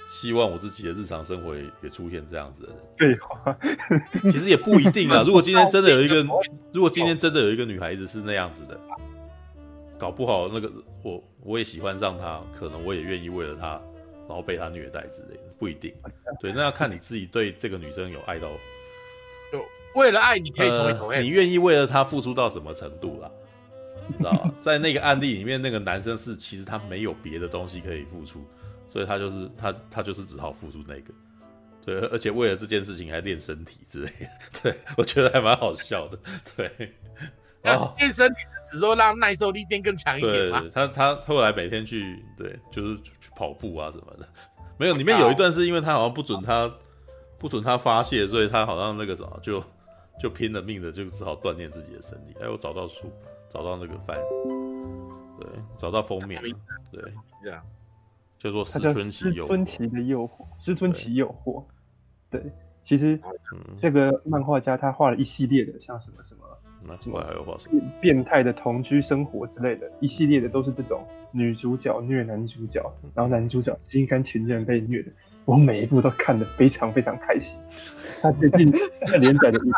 [0.10, 2.70] 希望我自己的日常生活也出现这样子的。
[2.98, 5.24] 对，其实也不一定啊。
[5.28, 6.26] 如果今天真的有一个，
[6.72, 8.80] 如果今天真的有一个女孩子是那样子的，
[9.98, 10.72] 搞不好那个
[11.04, 13.82] 我我也喜欢上她，可能我也愿意为了她，
[14.28, 15.94] 然后被她虐待之类的，不一定。
[16.42, 18.48] 对，那要看你自己对这个女生有爱到，
[19.52, 19.64] 就
[19.96, 23.30] 为了爱你可以成为同、呃、你愿意为了她付出到什么程度啦？
[24.18, 24.52] 知道吧？
[24.60, 28.46] 在那个案例里面，那个男生是其实他没有别的东西可以付出，
[28.88, 31.14] 所以他就是他他就是只好付出那个，
[31.86, 34.28] 对，而且为了这件事情还练身体之类的，
[34.64, 36.20] 对，我觉得还蛮好笑的，
[36.56, 36.94] 对。
[37.64, 40.64] 然后练身体只说让耐受力变更强一点嘛。
[40.74, 44.28] 他他后来每天去对，就是去跑步啊什么的，
[44.80, 46.74] 没有里面有一段是因为他好像不准他
[47.38, 49.64] 不准他发泄，所以他好像那个什么就
[50.20, 52.36] 就拼了命的就只好锻炼自己的身体。
[52.42, 53.14] 哎，我找到书。
[53.52, 54.18] 找到那个番，
[55.38, 55.46] 对，
[55.78, 56.42] 找到封面，
[56.90, 57.62] 对，这样
[58.40, 59.48] 叫做《思春期诱惑》。
[59.50, 61.62] 思春期的诱惑，思春期诱惑。
[62.30, 62.42] 对，
[62.86, 63.20] 其实
[63.78, 66.42] 这个漫画家他画了一系列的，像什么什么，
[66.88, 67.82] 那另外还有画什么？
[68.00, 72.82] 变态的同居生活之类的，一系列的都是这种女主角虐男主角，
[73.14, 75.12] 然后男主角心甘情愿被虐的。
[75.46, 77.58] 我每一部都看得非常非常开心。
[78.22, 78.72] 他最近
[79.08, 79.74] 在连载的一部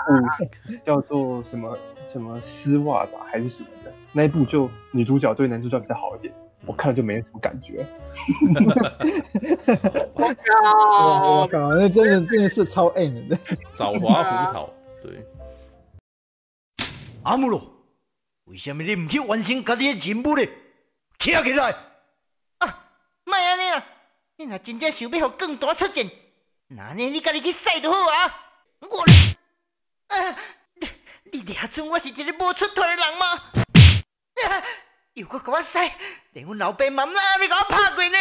[0.86, 1.78] 叫做什么？
[2.12, 3.92] 什么丝袜吧，还是什么的？
[4.12, 6.32] 那一部就女主角对男主角比较好一点，
[6.64, 7.84] 我看了就没什么感觉。
[10.14, 11.42] 我靠！
[11.42, 11.74] 我靠！
[11.74, 13.36] 那真的真的是超 N 的。
[13.74, 14.70] 枣花胡桃，
[15.02, 15.26] 对。
[17.24, 17.60] 阿姆罗，
[18.46, 20.46] 为什么你唔去完成家己的任务呢？
[21.18, 21.76] 起来起来！
[23.26, 23.84] 莫安尼啦！
[24.44, 26.06] 你若真正想要互更大出战，
[26.68, 28.46] 那呢你家己去使就好啊！
[28.82, 29.02] 我，
[30.08, 30.36] 啊，
[30.74, 30.90] 你
[31.32, 33.26] 你俩准我是一个无出头的人吗？
[34.50, 34.64] 啊，
[35.14, 35.80] 又搁甲我使，
[36.34, 38.18] 连阮老爸妈妈你甲我拍过呢！